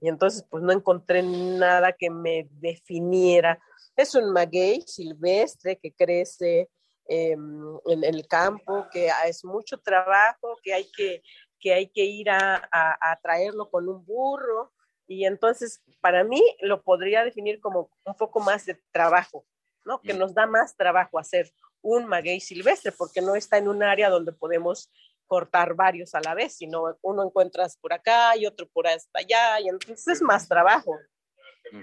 Y 0.00 0.08
entonces, 0.08 0.44
pues 0.50 0.62
no 0.62 0.72
encontré 0.72 1.22
nada 1.22 1.92
que 1.92 2.10
me 2.10 2.48
definiera. 2.52 3.58
Es 3.96 4.14
un 4.14 4.32
maguey 4.32 4.82
silvestre 4.86 5.78
que 5.78 5.94
crece 5.94 6.68
eh, 7.08 7.32
en, 7.32 8.04
el 8.04 8.26
campo, 8.26 8.86
que 8.92 9.10
es 9.26 9.44
mucho 9.44 9.78
trabajo, 9.78 10.56
que 10.62 10.74
hay 10.74 10.90
que, 10.96 11.22
que, 11.58 11.72
hay 11.72 11.88
que 11.88 12.04
ir 12.04 12.28
a, 12.30 12.56
a, 12.70 13.12
a 13.12 13.20
traerlo 13.20 13.70
con 13.70 13.88
un 13.88 14.04
burro. 14.04 14.72
Y 15.06 15.24
entonces, 15.24 15.82
para 16.00 16.24
mí, 16.24 16.42
lo 16.60 16.82
podría 16.82 17.24
definir 17.24 17.60
como 17.60 17.90
un 18.04 18.14
poco 18.16 18.40
más 18.40 18.66
de 18.66 18.74
trabajo, 18.90 19.46
¿no? 19.84 20.00
Que 20.02 20.12
nos 20.12 20.34
da 20.34 20.46
más 20.46 20.76
trabajo 20.76 21.18
hacer 21.18 21.52
un 21.80 22.06
maguey 22.06 22.40
silvestre, 22.40 22.92
porque 22.92 23.20
no 23.20 23.36
está 23.36 23.58
en 23.58 23.68
un 23.68 23.82
área 23.82 24.10
donde 24.10 24.32
podemos 24.32 24.90
cortar 25.26 25.74
varios 25.74 26.14
a 26.14 26.20
la 26.20 26.34
vez, 26.34 26.56
sino 26.56 26.96
uno 27.02 27.24
encuentras 27.24 27.76
por 27.76 27.92
acá 27.92 28.36
y 28.36 28.46
otro 28.46 28.68
por 28.68 28.86
hasta 28.86 29.20
allá, 29.20 29.60
y 29.60 29.68
entonces 29.68 30.06
es 30.08 30.22
más 30.22 30.48
trabajo, 30.48 30.96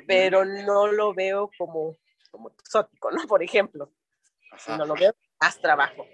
pero 0.08 0.46
no 0.46 0.88
lo 0.88 1.14
veo 1.14 1.50
como, 1.58 1.96
como 2.32 2.50
exótico, 2.50 3.12
¿no? 3.12 3.28
Por 3.28 3.44
ejemplo, 3.44 3.91
sino 4.58 4.86
lo 4.86 4.96
veo 4.96 5.14
más 5.41 5.60
trabajo. 5.60 6.06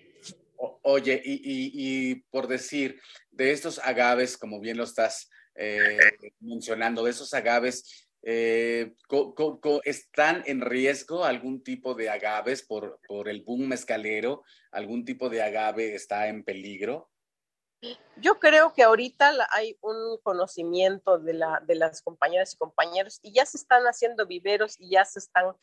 oye, 0.83 1.21
y, 1.23 2.15
por 2.31 2.47
decir, 2.47 2.99
de 3.31 3.51
estos 3.51 3.79
agaves, 3.79 4.37
como 4.37 4.59
bien 4.59 4.77
lo 4.77 4.83
estás 4.83 5.29
eh, 5.55 5.97
mencionando, 6.39 7.03
de 7.03 7.11
esos 7.11 7.33
agaves, 7.33 8.09
eh, 8.21 8.93
¿están 9.85 10.43
en 10.45 10.61
riesgo 10.61 11.23
algún 11.23 11.63
tipo 11.63 11.93
de 11.93 12.09
agaves 12.09 12.63
por, 12.63 12.99
por 13.07 13.29
el 13.29 13.43
boom 13.43 13.67
mezcalero? 13.67 14.43
¿Algún 14.71 15.05
tipo 15.05 15.29
de 15.29 15.41
agave 15.41 15.95
está 15.95 16.27
en 16.27 16.43
peligro? 16.43 17.09
Yo 18.17 18.39
creo 18.39 18.73
que 18.73 18.83
ahorita 18.83 19.31
hay 19.51 19.77
un 19.81 20.17
conocimiento 20.21 21.17
de, 21.17 21.33
la, 21.33 21.61
de 21.65 21.75
las 21.75 22.01
compañeras 22.01 22.53
y 22.53 22.57
compañeros 22.57 23.19
y 23.21 23.31
ya 23.33 23.45
se 23.45 23.57
están 23.57 23.83
haciendo 23.85 24.25
viveros 24.27 24.75
y 24.79 24.91
ya 24.91 25.05
se 25.05 25.19
están, 25.19 25.55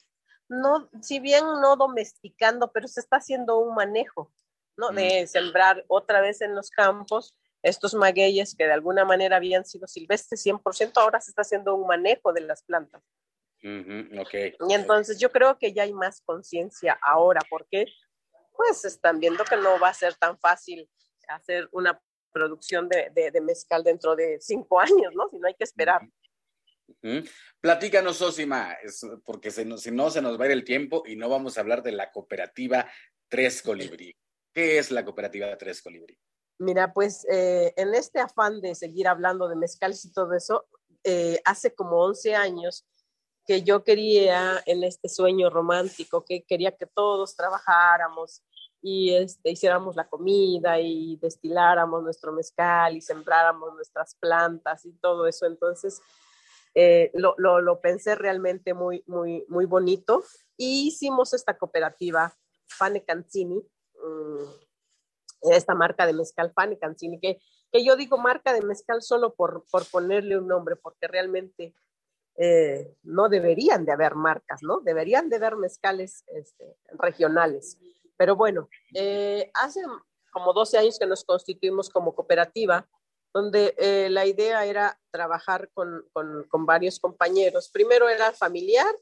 no, 0.49 0.89
si 1.03 1.21
bien 1.21 1.45
no 1.45 1.77
domesticando, 1.77 2.73
pero 2.73 2.89
se 2.89 3.01
está 3.01 3.17
haciendo 3.17 3.59
un 3.59 3.75
manejo, 3.75 4.33
¿no? 4.77 4.91
De 4.91 5.25
mm. 5.25 5.27
sembrar 5.27 5.85
otra 5.89 6.21
vez 6.21 6.41
en 6.41 6.55
los 6.55 6.71
campos 6.71 7.35
estos 7.63 7.95
magueyes 7.95 8.55
que 8.55 8.65
de 8.65 8.73
alguna 8.73 9.05
manera 9.05 9.37
habían 9.37 9.65
sido 9.65 9.87
silvestres 9.87 10.45
100%, 10.47 10.93
ahora 10.97 11.21
se 11.21 11.31
está 11.31 11.43
haciendo 11.43 11.75
un 11.75 11.87
manejo 11.87 12.33
de 12.33 12.43
las 12.43 12.63
plantas. 12.63 13.03
Y 13.61 14.75
entonces 14.75 15.19
yo 15.19 15.33
creo 15.33 15.59
que 15.59 15.73
ya 15.73 15.83
hay 15.83 15.93
más 15.93 16.21
conciencia 16.21 16.97
ahora, 17.03 17.41
porque 17.51 17.87
pues 18.53 18.85
están 18.85 19.19
viendo 19.19 19.45
que 19.45 19.57
no 19.57 19.79
va 19.81 19.89
a 19.89 19.95
ser 19.95 20.15
tan 20.15 20.39
fácil 20.39 20.89
hacer 21.29 21.69
una 21.73 22.01
producción 22.37 22.87
de, 22.91 23.11
de, 23.15 23.41
mezcal 23.41 23.83
dentro 23.83 24.15
de 24.15 24.39
cinco 24.41 24.79
años, 24.81 25.15
¿no? 25.15 25.31
Si 25.31 25.39
no 25.39 25.49
hay 25.49 25.55
que 25.55 25.65
esperar. 25.65 26.03
Platícanos, 27.61 28.21
Osima, 28.21 28.77
porque 29.25 29.51
si 29.51 29.65
no 29.65 30.11
se 30.11 30.21
nos 30.21 30.39
va 30.39 30.45
a 30.45 30.47
ir 30.47 30.53
el 30.53 30.65
tiempo 30.65 31.03
y 31.07 31.17
no 31.17 31.31
vamos 31.31 31.57
a 31.57 31.63
hablar 31.63 31.83
de 31.83 31.93
la 31.93 32.13
cooperativa 32.13 32.89
Tres 33.29 33.63
Colibrí. 33.63 34.15
¿Qué 34.53 34.79
es 34.79 34.91
la 34.91 35.05
cooperativa 35.05 35.57
Tres 35.57 35.83
Colibrí? 35.83 36.19
Mira, 36.59 36.93
pues 36.93 37.27
eh, 37.31 37.73
en 37.77 37.95
este 37.95 38.21
afán 38.21 38.61
de 38.61 38.75
seguir 38.75 39.09
hablando 39.09 39.49
de 39.49 39.57
mezcales 39.57 40.05
y 40.05 40.13
todo 40.13 40.35
eso, 40.35 40.69
eh, 41.05 41.41
hace 41.45 41.75
como 41.75 42.03
11 42.05 42.35
años 42.35 42.87
que 43.47 43.63
yo 43.63 43.83
quería 43.83 44.63
en 44.67 44.85
este 44.85 45.09
sueño 45.09 45.49
romántico, 45.49 46.25
que 46.25 46.45
quería 46.45 46.77
que 46.77 46.87
todos 46.87 47.35
trabajáramos 47.35 48.43
y 48.89 49.13
este, 49.17 49.51
hiciéramos 49.51 49.97
la 49.97 50.07
comida 50.07 50.79
y 50.79 51.17
destiláramos 51.17 52.05
nuestro 52.05 52.31
mezcal 52.31 52.97
y 52.97 53.01
sembráramos 53.01 53.75
nuestras 53.75 54.15
plantas 54.15 54.87
y 54.87 54.93
todo 54.93 55.27
eso. 55.27 55.45
Entonces, 55.45 56.01
eh, 56.73 57.11
lo, 57.13 57.35
lo, 57.37 57.61
lo, 57.61 57.81
pensé 57.81 58.15
realmente 58.15 58.75
muy, 58.75 59.03
muy, 59.09 59.45
muy 59.49 59.65
bonito 59.65 60.23
y 60.57 60.87
hicimos 60.87 61.35
esta 61.35 61.59
cooperativa 61.59 62.33
Fane 62.69 63.05
Cancini, 63.05 63.57
mm, 63.57 65.51
esta 65.51 65.75
marca 65.75 66.07
de 66.07 66.13
mezcal 66.13 66.53
Fane 66.55 66.79
Cancini, 66.79 67.19
que, 67.19 67.41
que 67.73 67.85
yo 67.85 67.97
digo 67.97 68.19
marca 68.19 68.53
de 68.53 68.63
mezcal 68.63 69.03
solo 69.03 69.35
por, 69.35 69.65
por 69.69 69.85
ponerle 69.91 70.39
un 70.39 70.47
nombre, 70.47 70.77
porque 70.77 71.09
realmente 71.09 71.75
eh, 72.37 72.95
no 73.03 73.29
deberían 73.29 73.85
de 73.85 73.91
haber 73.91 74.15
marcas, 74.15 74.63
¿no? 74.63 74.79
Deberían 74.79 75.29
de 75.29 75.37
haber 75.37 75.57
mezcales 75.57 76.23
este, 76.29 76.77
regionales. 76.93 77.79
Pero 78.17 78.37
bueno, 78.37 78.69
eh, 78.95 79.51
hace 79.55 79.83
como 80.33 80.53
12 80.53 80.79
años 80.79 80.99
que 80.99 81.07
nos 81.07 81.25
constituimos 81.25 81.91
como 81.91 82.15
cooperativa, 82.15 82.89
donde 83.33 83.75
eh, 83.79 84.09
la 84.11 84.27
idea 84.27 84.65
era 84.65 84.99
trabajar 85.11 85.71
con, 85.75 86.09
con, 86.13 86.67
varios 86.67 86.99
compañeros. 86.99 87.71
Primero 87.71 88.09
era 88.09 88.33
familiar, 88.33 88.95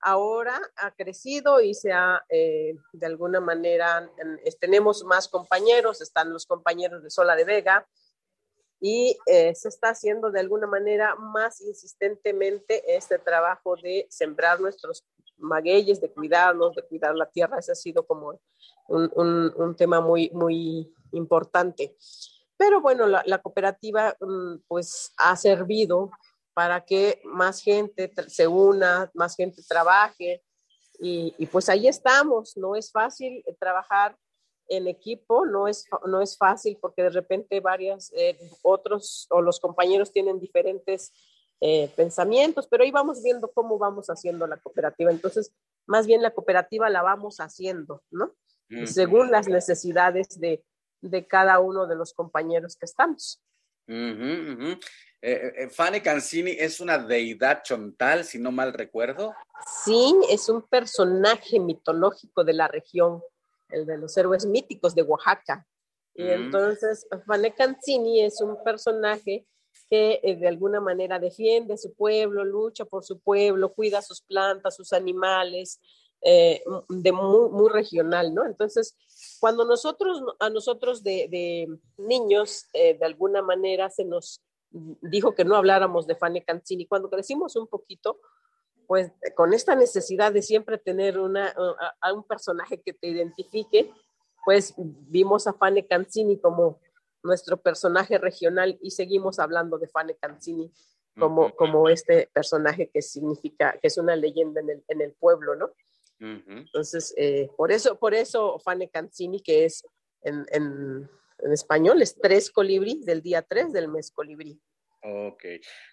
ahora 0.00 0.60
ha 0.76 0.92
crecido 0.92 1.60
y 1.60 1.74
se 1.74 1.92
ha, 1.92 2.24
eh, 2.28 2.76
de 2.92 3.06
alguna 3.06 3.40
manera, 3.40 4.08
tenemos 4.60 5.04
más 5.04 5.28
compañeros, 5.28 6.00
están 6.00 6.32
los 6.32 6.46
compañeros 6.46 7.02
de 7.02 7.10
Sola 7.10 7.34
de 7.34 7.44
Vega, 7.44 7.88
y 8.82 9.18
se 9.26 9.68
está 9.68 9.90
haciendo 9.90 10.30
de 10.30 10.40
alguna 10.40 10.66
manera 10.66 11.14
más 11.14 11.60
insistentemente 11.60 12.96
este 12.96 13.18
trabajo 13.18 13.76
de 13.76 14.06
sembrar 14.08 14.58
nuestros 14.58 15.04
magueyes, 15.40 16.00
de 16.00 16.10
cuidarnos, 16.10 16.74
de 16.74 16.82
cuidar 16.82 17.14
la 17.14 17.26
tierra. 17.26 17.58
Ese 17.58 17.72
ha 17.72 17.76
sido 17.76 18.06
como 18.06 18.38
un, 18.88 19.52
un, 19.56 19.76
tema 19.76 20.00
muy, 20.00 20.30
muy 20.32 20.92
importante. 21.12 21.96
Pero 22.56 22.80
bueno, 22.80 23.06
la, 23.06 23.22
la, 23.26 23.38
cooperativa 23.38 24.16
mm, 24.20 24.56
pues 24.68 25.12
ha 25.16 25.34
servido 25.36 26.10
para 26.54 26.84
que 26.84 27.20
más 27.24 27.62
gente 27.62 28.12
se 28.28 28.46
una, 28.46 29.10
más 29.14 29.36
gente 29.36 29.62
trabaje 29.66 30.42
y, 30.98 31.34
y, 31.38 31.46
pues 31.46 31.68
ahí 31.68 31.88
estamos. 31.88 32.56
No 32.56 32.76
es 32.76 32.92
fácil 32.92 33.42
trabajar 33.58 34.16
en 34.70 34.86
equipo, 34.86 35.44
no 35.44 35.68
es, 35.68 35.84
no 36.06 36.22
es 36.22 36.38
fácil 36.38 36.78
porque 36.80 37.02
de 37.02 37.10
repente 37.10 37.60
varios 37.60 38.12
eh, 38.14 38.38
otros 38.62 39.26
o 39.30 39.42
los 39.42 39.58
compañeros 39.58 40.12
tienen 40.12 40.38
diferentes 40.38 41.12
eh, 41.60 41.90
pensamientos, 41.94 42.66
pero 42.68 42.84
ahí 42.84 42.90
vamos 42.90 43.22
viendo 43.22 43.50
cómo 43.52 43.78
vamos 43.78 44.08
haciendo 44.08 44.46
la 44.46 44.56
cooperativa. 44.56 45.10
Entonces, 45.10 45.52
más 45.86 46.06
bien 46.06 46.22
la 46.22 46.30
cooperativa 46.30 46.88
la 46.88 47.02
vamos 47.02 47.38
haciendo, 47.38 48.02
¿no? 48.10 48.34
Según 48.86 49.32
las 49.32 49.48
necesidades 49.48 50.38
de, 50.38 50.64
de, 51.00 51.26
cada 51.26 51.58
uno 51.58 51.88
de 51.88 51.96
los 51.96 52.14
compañeros 52.14 52.76
que 52.76 52.86
estamos. 52.86 53.42
Uh 53.88 54.78
Fanny 55.70 56.00
Cancini 56.00 56.52
es 56.52 56.80
una 56.80 56.96
deidad 56.96 57.62
chontal, 57.62 58.24
si 58.24 58.38
no 58.38 58.50
mal 58.50 58.72
recuerdo. 58.72 59.34
Sí, 59.84 60.14
es 60.30 60.48
un 60.48 60.62
personaje 60.62 61.60
mitológico 61.60 62.42
de 62.42 62.54
la 62.54 62.68
región, 62.68 63.22
el 63.68 63.84
de 63.84 63.98
los 63.98 64.16
héroes 64.16 64.46
míticos 64.46 64.94
de 64.94 65.02
Oaxaca. 65.02 65.66
Y 66.14 66.26
entonces, 66.28 67.06
Fanny 67.26 67.50
Cancini 67.52 68.22
es 68.22 68.40
un 68.40 68.62
personaje 68.64 69.46
que 69.88 70.20
eh, 70.22 70.36
de 70.36 70.48
alguna 70.48 70.80
manera 70.80 71.18
defiende 71.18 71.76
su 71.76 71.92
pueblo, 71.94 72.44
lucha 72.44 72.84
por 72.84 73.04
su 73.04 73.18
pueblo, 73.18 73.72
cuida 73.72 74.02
sus 74.02 74.22
plantas, 74.22 74.76
sus 74.76 74.92
animales, 74.92 75.80
eh, 76.22 76.62
de 76.88 77.12
muy, 77.12 77.70
regional, 77.70 78.34
¿no? 78.34 78.44
Entonces, 78.44 78.94
cuando 79.40 79.64
nosotros, 79.64 80.22
a 80.38 80.50
nosotros 80.50 81.02
de, 81.02 81.66
niños, 81.96 82.66
eh, 82.74 82.96
de 82.98 83.04
alguna 83.06 83.42
manera 83.42 83.88
se 83.90 84.04
nos 84.04 84.42
dijo 84.70 85.34
que 85.34 85.44
no 85.44 85.56
habláramos 85.56 86.06
de 86.06 86.14
Fanny 86.14 86.42
Cancini, 86.42 86.86
cuando 86.86 87.10
crecimos 87.10 87.56
un 87.56 87.66
poquito, 87.66 88.20
pues 88.86 89.10
con 89.34 89.54
esta 89.54 89.74
necesidad 89.74 90.32
de 90.32 90.42
siempre 90.42 90.78
tener 90.78 91.18
una, 91.18 91.54
a, 92.00 92.12
un 92.12 92.22
personaje 92.22 92.80
que 92.80 92.92
te 92.92 93.08
identifique, 93.08 93.92
pues 94.44 94.74
vimos 94.76 95.46
a 95.46 95.52
Fanny 95.54 95.84
Cancini 95.84 96.38
como 96.38 96.78
nuestro 97.22 97.60
personaje 97.60 98.18
regional 98.18 98.78
y 98.82 98.90
seguimos 98.90 99.38
hablando 99.38 99.78
de 99.78 99.88
Fane 99.88 100.16
Cancini 100.16 100.72
como, 101.18 101.54
como 101.54 101.88
este 101.88 102.30
personaje 102.32 102.88
que 102.88 103.02
significa, 103.02 103.78
que 103.80 103.88
es 103.88 103.98
una 103.98 104.16
leyenda 104.16 104.60
en 104.60 104.70
el, 104.70 104.84
en 104.88 105.00
el 105.00 105.12
pueblo, 105.12 105.54
¿no? 105.54 105.70
Entonces, 106.18 107.14
eh, 107.16 107.48
por 107.56 107.72
eso, 107.72 107.98
por 107.98 108.12
eso 108.12 108.58
Fane 108.58 108.90
Cancini, 108.90 109.40
que 109.40 109.64
es 109.64 109.84
en, 110.22 110.44
en, 110.50 111.08
en 111.38 111.52
español, 111.52 112.02
es 112.02 112.14
tres 112.14 112.50
colibrí 112.50 113.00
del 113.04 113.22
día 113.22 113.40
3 113.40 113.72
del 113.72 113.88
mes 113.88 114.10
colibrí. 114.10 114.60
Ok. 115.02 115.44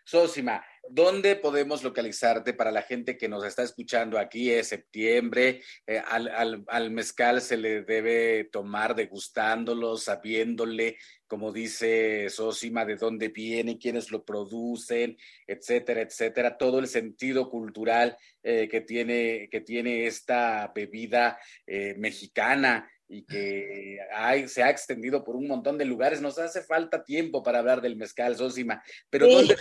Sosima, 0.03 0.65
¿dónde 0.89 1.37
podemos 1.37 1.81
localizarte 1.81 2.53
para 2.53 2.71
la 2.71 2.81
gente 2.81 3.17
que 3.17 3.29
nos 3.29 3.45
está 3.45 3.63
escuchando 3.63 4.19
aquí? 4.19 4.51
Es 4.51 4.67
septiembre, 4.67 5.61
eh, 5.85 6.01
al, 6.05 6.65
al, 6.67 6.91
mezcal 6.91 7.39
se 7.39 7.55
le 7.55 7.83
debe 7.83 8.49
tomar 8.51 8.95
degustándolo, 8.95 9.95
sabiéndole, 9.95 10.97
como 11.27 11.51
dice 11.51 12.29
Sosima, 12.29 12.85
de 12.85 12.95
dónde 12.95 13.27
viene, 13.27 13.77
quiénes 13.77 14.11
lo 14.11 14.23
producen, 14.23 15.17
etcétera, 15.45 16.01
etcétera. 16.01 16.57
Todo 16.57 16.79
el 16.79 16.87
sentido 16.87 17.49
cultural 17.49 18.17
eh, 18.43 18.67
que, 18.69 18.81
tiene, 18.81 19.49
que 19.51 19.61
tiene 19.61 20.07
esta 20.07 20.71
bebida 20.73 21.37
eh, 21.65 21.95
mexicana 21.97 22.89
y 23.09 23.25
que 23.25 23.99
se 24.47 24.63
ha 24.63 24.69
extendido 24.69 25.23
por 25.23 25.35
un 25.35 25.47
montón 25.47 25.77
de 25.77 25.85
lugares. 25.85 26.21
Nos 26.21 26.37
hace 26.39 26.61
falta 26.61 27.03
tiempo 27.03 27.43
para 27.43 27.59
hablar 27.59 27.81
del 27.81 27.95
mezcal, 27.95 28.35
Sosima, 28.35 28.83
pero, 29.09 29.27
¿dónde, 29.27 29.55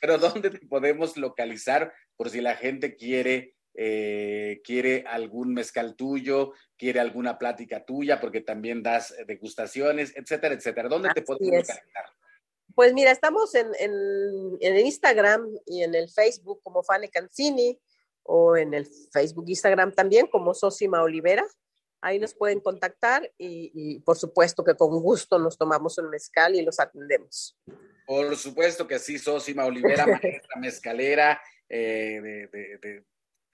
pero 0.00 0.18
¿dónde 0.18 0.50
te 0.50 0.66
podemos 0.66 1.16
localizar 1.16 1.92
por 2.16 2.30
si 2.30 2.40
la 2.40 2.56
gente 2.56 2.96
quiere, 2.96 3.54
eh, 3.74 4.60
quiere 4.64 5.04
algún 5.06 5.54
mezcal 5.54 5.94
tuyo, 5.94 6.52
quiere 6.84 7.00
alguna 7.00 7.38
plática 7.38 7.82
tuya, 7.82 8.20
porque 8.20 8.42
también 8.42 8.82
das 8.82 9.14
degustaciones, 9.26 10.14
etcétera, 10.14 10.54
etcétera? 10.54 10.86
¿Dónde 10.86 11.08
te 11.14 11.22
podemos 11.22 11.48
localizar? 11.48 11.82
Pues 12.74 12.92
mira, 12.92 13.10
estamos 13.10 13.54
en, 13.54 13.68
en, 13.78 14.58
en, 14.60 14.84
Instagram 14.84 15.48
y 15.64 15.82
en 15.82 15.94
el 15.94 16.10
Facebook 16.10 16.60
como 16.62 16.82
Fane 16.82 17.08
Cancini 17.08 17.80
o 18.22 18.58
en 18.58 18.74
el 18.74 18.86
Facebook, 19.10 19.46
Instagram 19.48 19.94
también 19.94 20.26
como 20.26 20.52
Sosima 20.52 21.02
Olivera. 21.02 21.46
Ahí 22.02 22.18
nos 22.18 22.34
pueden 22.34 22.60
contactar 22.60 23.32
y, 23.38 24.00
por 24.00 24.18
supuesto 24.18 24.62
que 24.62 24.74
con 24.74 24.90
gusto 25.00 25.38
nos 25.38 25.56
tomamos 25.56 25.96
un 25.96 26.10
mezcal 26.10 26.54
y 26.54 26.60
los 26.60 26.78
atendemos. 26.80 27.56
Por 28.06 28.36
supuesto 28.36 28.86
que 28.86 28.98
sí, 28.98 29.18
Sosima 29.18 29.64
Olivera, 29.64 30.04
maestra 30.22 30.60
mezcalera 30.60 31.42
eh, 31.66 32.20
de, 32.52 33.02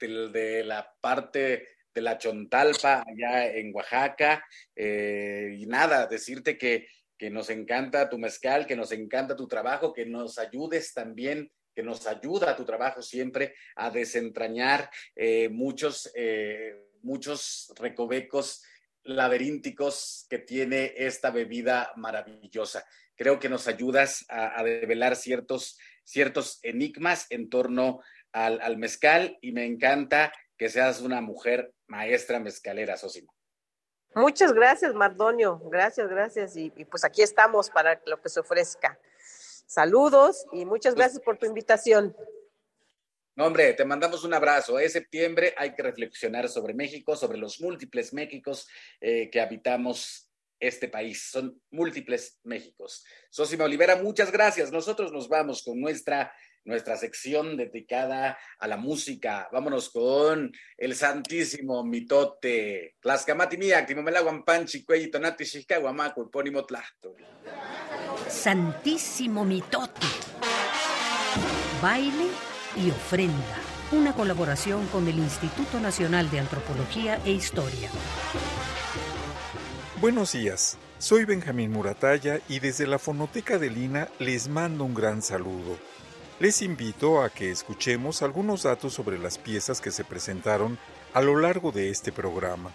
de, 0.01 0.29
de, 0.31 0.65
la 0.65 0.93
parte 1.01 1.69
de 1.95 2.01
la 2.03 2.19
Chontalpa, 2.19 3.05
allá 3.07 3.53
en 3.53 3.75
Oaxaca. 3.75 4.45
Eh, 4.75 5.57
y 5.59 5.67
nada, 5.67 6.07
decirte 6.07 6.57
que, 6.57 6.87
que 7.17 7.31
nos 7.31 7.51
encanta 7.51 8.09
tu 8.09 8.19
mezcal, 8.19 8.67
que 8.67 8.77
nos 8.77 8.93
encanta 8.93 9.37
tu 9.37 9.49
trabajo, 9.49 9.93
que 9.93 10.07
nos 10.07 10.39
ayudes 10.39 10.95
también 10.95 11.51
que 11.75 11.83
nos 11.83 12.07
ayuda 12.07 12.57
tu 12.57 12.65
trabajo 12.65 13.03
siempre 13.03 13.55
a 13.77 13.91
desentrañar 13.91 14.91
eh, 15.15 15.49
muchos, 15.49 16.11
eh, 16.15 16.91
muchos 17.03 17.73
recovecos 17.79 18.63
laberínticos 19.05 20.27
que 20.29 20.39
tiene 20.39 20.93
esta 20.97 21.31
bebida 21.31 21.93
maravillosa. 21.97 22.85
Creo 23.17 23.39
que 23.39 23.49
nos 23.49 23.69
ayudas 23.69 24.25
a, 24.29 24.61
a 24.61 24.65
develar 24.65 25.17
ciertos, 25.17 25.79
ciertos 26.05 26.59
enigmas 26.63 27.27
en 27.31 27.49
torno 27.49 28.01
al, 28.33 28.61
al 28.61 28.77
mezcal 28.77 29.39
y 29.41 29.53
me 29.53 29.65
encanta 29.65 30.33
que 30.61 30.69
seas 30.69 31.01
una 31.01 31.23
mujer 31.23 31.73
maestra 31.87 32.39
mezcalera, 32.39 32.95
Sosimo. 32.99 33.35
Muchas 34.15 34.53
gracias, 34.53 34.93
Mardonio. 34.93 35.59
Gracias, 35.71 36.07
gracias. 36.07 36.55
Y, 36.55 36.71
y, 36.77 36.85
pues 36.85 37.03
aquí 37.03 37.23
estamos 37.23 37.71
para 37.71 37.99
lo 38.05 38.21
que 38.21 38.29
se 38.29 38.41
ofrezca. 38.41 39.01
Saludos 39.67 40.45
y 40.53 40.67
muchas 40.67 40.95
gracias 40.95 41.23
por 41.23 41.39
tu 41.39 41.47
invitación. 41.47 42.15
No, 43.37 43.47
hombre, 43.47 43.73
te 43.73 43.87
mandamos 43.87 44.23
un 44.23 44.35
abrazo. 44.35 44.79
Es 44.79 44.93
septiembre, 44.93 45.55
hay 45.57 45.75
que 45.75 45.83
reflexionar 45.83 46.47
sobre 46.51 46.75
México, 46.75 47.17
sobre 47.17 47.39
los 47.39 47.59
múltiples 47.63 48.13
Méxicos 48.13 48.69
eh, 49.01 49.31
que 49.31 49.41
habitamos 49.41 50.31
este 50.59 50.89
país. 50.89 51.31
Son 51.31 51.59
múltiples 51.71 52.39
Méxicos. 52.43 53.03
Sosima 53.31 53.65
Olivera, 53.65 53.97
muchas 53.97 54.31
gracias. 54.31 54.71
Nosotros 54.71 55.11
nos 55.11 55.27
vamos 55.27 55.63
con 55.63 55.81
nuestra 55.81 56.35
nuestra 56.65 56.97
sección 56.97 57.57
dedicada 57.57 58.39
a 58.59 58.69
la 58.69 58.77
música. 58.77 59.49
Vámonos 59.53 59.91
con 59.91 60.53
el 60.77 60.95
santísimo 60.95 61.85
mitote. 61.85 62.97
Santísimo 68.29 69.45
mitote. 69.45 70.07
Baile 71.83 72.27
y 72.77 72.91
ofrenda. 72.91 73.59
Una 73.93 74.15
colaboración 74.15 74.87
con 74.89 75.09
el 75.09 75.19
Instituto 75.19 75.81
Nacional 75.81 76.31
de 76.31 76.39
Antropología 76.39 77.21
e 77.25 77.33
Historia. 77.33 77.91
Buenos 80.01 80.33
días. 80.33 80.79
Soy 80.99 81.25
Benjamín 81.25 81.73
Murataya 81.73 82.41
y 82.49 82.61
desde 82.61 82.87
la 82.87 82.99
Fonoteca 82.99 83.59
de 83.59 83.71
Lina 83.71 84.09
les 84.19 84.49
mando 84.49 84.85
un 84.85 84.95
gran 84.95 85.23
saludo 85.23 85.90
les 86.41 86.63
invito 86.63 87.23
a 87.23 87.29
que 87.29 87.51
escuchemos 87.51 88.23
algunos 88.23 88.63
datos 88.63 88.95
sobre 88.95 89.19
las 89.19 89.37
piezas 89.37 89.83
que 89.83 89.91
se 89.91 90.05
presentaron 90.05 90.79
a 91.13 91.21
lo 91.21 91.37
largo 91.37 91.71
de 91.71 91.91
este 91.91 92.13
programa. 92.13 92.73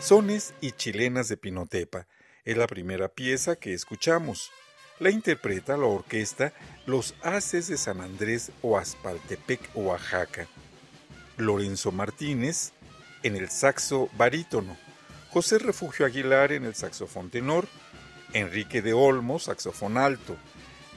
Sones 0.00 0.54
y 0.62 0.72
Chilenas 0.72 1.28
de 1.28 1.36
Pinotepa 1.36 2.06
es 2.46 2.56
la 2.56 2.66
primera 2.66 3.08
pieza 3.08 3.56
que 3.56 3.74
escuchamos. 3.74 4.50
La 4.98 5.10
interpreta 5.10 5.76
la 5.76 5.84
orquesta 5.84 6.54
Los 6.86 7.14
Haces 7.22 7.68
de 7.68 7.76
San 7.76 8.00
Andrés 8.00 8.50
Oaspaltepec, 8.62 9.60
Oaxaca. 9.74 10.48
Lorenzo 11.36 11.92
Martínez 11.92 12.72
en 13.22 13.36
el 13.36 13.50
saxo 13.50 14.08
barítono, 14.16 14.74
José 15.28 15.58
Refugio 15.58 16.06
Aguilar 16.06 16.52
en 16.52 16.64
el 16.64 16.74
saxofón 16.74 17.28
tenor, 17.28 17.68
Enrique 18.32 18.80
de 18.80 18.94
Olmo, 18.94 19.38
saxofón 19.38 19.98
alto, 19.98 20.34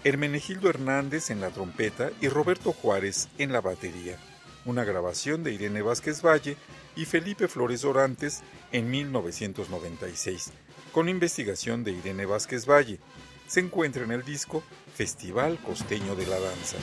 Hermenegildo 0.05 0.69
Hernández 0.69 1.29
en 1.29 1.41
la 1.41 1.49
trompeta 1.49 2.09
y 2.21 2.29
Roberto 2.29 2.71
Juárez 2.71 3.27
en 3.37 3.51
la 3.51 3.59
batería. 3.59 4.17
Una 4.63 4.85
grabación 4.85 5.43
de 5.43 5.51
Irene 5.51 5.81
Vázquez 5.81 6.21
Valle 6.21 6.55
y 6.95 7.05
Felipe 7.05 7.47
Flores 7.47 7.85
Orantes 7.85 8.41
en 8.71 8.89
1996, 8.89 10.51
con 10.91 11.09
investigación 11.09 11.83
de 11.83 11.91
Irene 11.91 12.25
Vázquez 12.25 12.65
Valle. 12.65 12.99
Se 13.47 13.59
encuentra 13.59 14.03
en 14.03 14.11
el 14.11 14.23
disco 14.23 14.63
Festival 14.95 15.59
Costeño 15.59 16.15
de 16.15 16.27
la 16.27 16.39
Danza. 16.39 16.77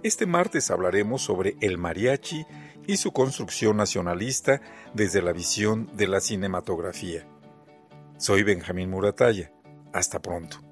Este 0.02 0.24
martes 0.24 0.70
hablaremos 0.70 1.20
sobre 1.20 1.54
el 1.60 1.76
mariachi 1.76 2.46
y 2.86 2.96
su 2.96 3.12
construcción 3.12 3.76
nacionalista 3.76 4.62
desde 4.94 5.20
la 5.20 5.32
visión 5.32 5.90
de 5.94 6.08
la 6.08 6.20
cinematografía. 6.20 7.26
Soy 8.16 8.42
Benjamín 8.42 8.88
Murataya. 8.88 9.52
Hasta 9.92 10.20
pronto. 10.20 10.65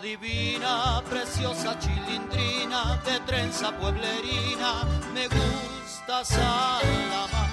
Divina, 0.00 1.02
preciosa 1.08 1.78
chilindrina, 1.78 2.98
de 3.04 3.20
trenza 3.26 3.70
pueblerina, 3.72 4.84
me 5.12 5.28
gusta 5.28 6.24
salamar. 6.24 7.50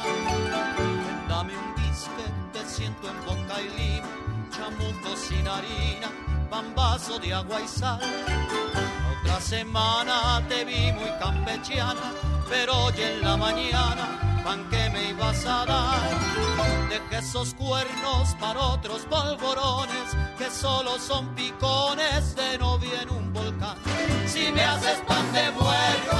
Dame 1.28 1.54
un 1.54 1.76
disque, 1.76 2.24
te 2.54 2.64
siento 2.66 3.10
en 3.10 3.26
boca 3.26 3.62
y 3.62 3.70
lima, 3.78 4.08
chamuco 4.52 5.16
sin 5.18 5.48
harina, 5.48 6.10
bambazo 6.50 7.20
de 7.20 7.34
agua 7.34 7.62
y 7.62 7.68
sal. 7.68 8.00
Otra 9.20 9.42
semana 9.42 10.42
te 10.48 10.64
vi 10.64 10.92
muy 10.94 11.10
campechiana, 11.20 12.14
pero 12.50 12.86
hoy 12.86 12.94
en 12.98 13.22
la 13.22 13.36
mañana, 13.38 14.29
pan 14.44 14.64
que 14.70 14.90
me 14.90 15.10
ibas 15.10 15.46
a 15.46 15.66
dar. 15.66 16.10
Deje 16.90 17.18
esos 17.18 17.54
cuernos 17.54 18.36
para 18.40 18.60
otros 18.60 19.02
polvorones, 19.06 20.16
que 20.38 20.50
solo 20.50 21.00
son 21.00 21.28
picones 21.36 22.36
de 22.36 22.58
novia 22.58 23.02
en 23.02 23.10
un 23.10 23.34
volcán. 23.34 23.78
Si 24.26 24.52
me 24.52 24.64
haces 24.64 25.00
pan 25.08 25.32
de 25.34 25.52
muerto, 25.52 26.19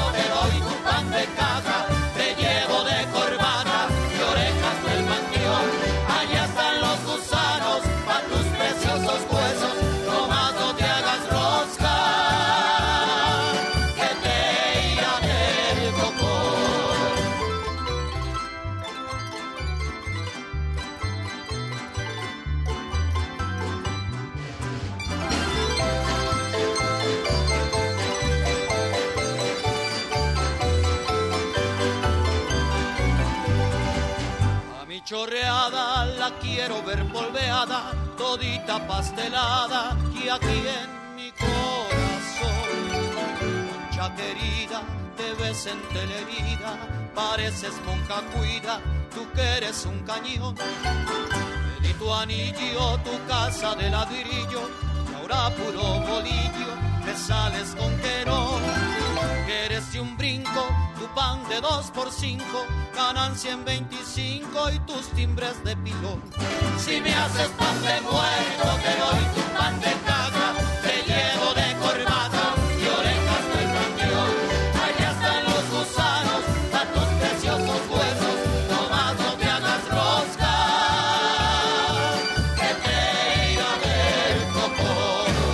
todita 38.30 38.78
pastelada 38.88 39.98
y 40.14 40.30
aquí 40.30 40.62
en 40.82 41.16
mi 41.16 41.32
corazón. 41.32 42.68
Concha 43.72 44.14
querida, 44.14 44.84
te 45.18 45.34
ves 45.42 45.66
en 45.66 45.82
teleherida, 45.96 46.72
pareces 47.16 47.74
monja 47.88 48.22
cuida, 48.34 48.82
tú 49.16 49.26
que 49.34 49.42
eres 49.42 49.84
un 49.88 50.04
cañón. 50.04 50.54
Te 50.54 51.88
di 51.88 51.94
tu 51.94 52.14
anillo, 52.14 53.00
tu 53.00 53.16
casa 53.28 53.74
de 53.74 53.90
ladrillo, 53.90 54.62
y 55.10 55.14
ahora 55.16 55.50
puro 55.56 55.86
bolillo, 56.10 56.72
me 57.04 57.16
sales 57.16 57.74
con 57.80 57.92
que 57.98 58.26
no. 58.28 58.60
Que 59.48 59.66
eres 59.66 59.92
de 59.92 60.02
un 60.02 60.16
brinco, 60.18 60.64
tu 61.00 61.08
pan 61.16 61.50
de 61.50 61.62
dos 61.62 61.90
por 61.90 62.12
cinco, 62.12 62.64
ganancia 62.96 63.54
en 63.54 63.66
25 63.66 64.70
y 64.76 64.80
tus 64.82 65.08
timbres 65.16 65.64
de 65.64 65.76
pilón. 65.78 66.22
Si 66.86 66.96
me 67.02 67.14
haces 67.14 67.50
pan 67.60 67.82
de 67.82 68.02
muerto, 68.02 68.68
te 68.84 68.92
doy 69.02 69.24
tu 69.36 69.42
pan 69.56 69.80
de 69.80 69.94
caja, 70.06 70.48
te 70.82 70.94
llevo 71.10 71.48
de 71.54 71.68
corbata 71.84 72.46
y 72.82 72.84
orejas 72.88 73.44
del 73.54 73.68
panteón. 73.76 74.34
Allá 74.86 75.10
están 75.12 75.42
los 75.44 75.64
gusanos, 75.76 76.44
a 76.74 76.82
tus 76.94 77.08
preciosos 77.20 77.82
huesos, 77.92 78.38
nomás 78.72 79.14
no 79.20 79.30
te 79.38 79.46
hagas 79.46 79.84
rosca, 79.90 80.54
que 82.56 82.70
te 82.86 82.98
irá 83.54 83.72
del 83.86 84.40
cocoro. 84.54 85.48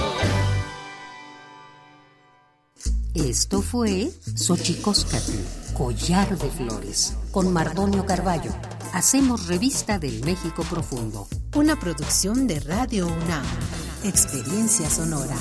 Esto 3.16 3.58
fue 3.62 4.12
Xochicóscatl, 4.36 5.40
Collar 5.74 6.38
de 6.38 6.50
Flores, 6.52 7.00
con 7.32 7.52
Mardonio 7.52 8.06
Carballo. 8.06 8.52
Hacemos 8.96 9.48
revista 9.48 10.00
del 10.00 10.24
México 10.24 10.64
Profundo. 10.64 11.28
Una 11.54 11.78
producción 11.78 12.48
de 12.48 12.62
Radio 12.62 13.08
UNAM. 13.08 13.44
Experiencia 14.06 14.90
sonora. 14.90 15.36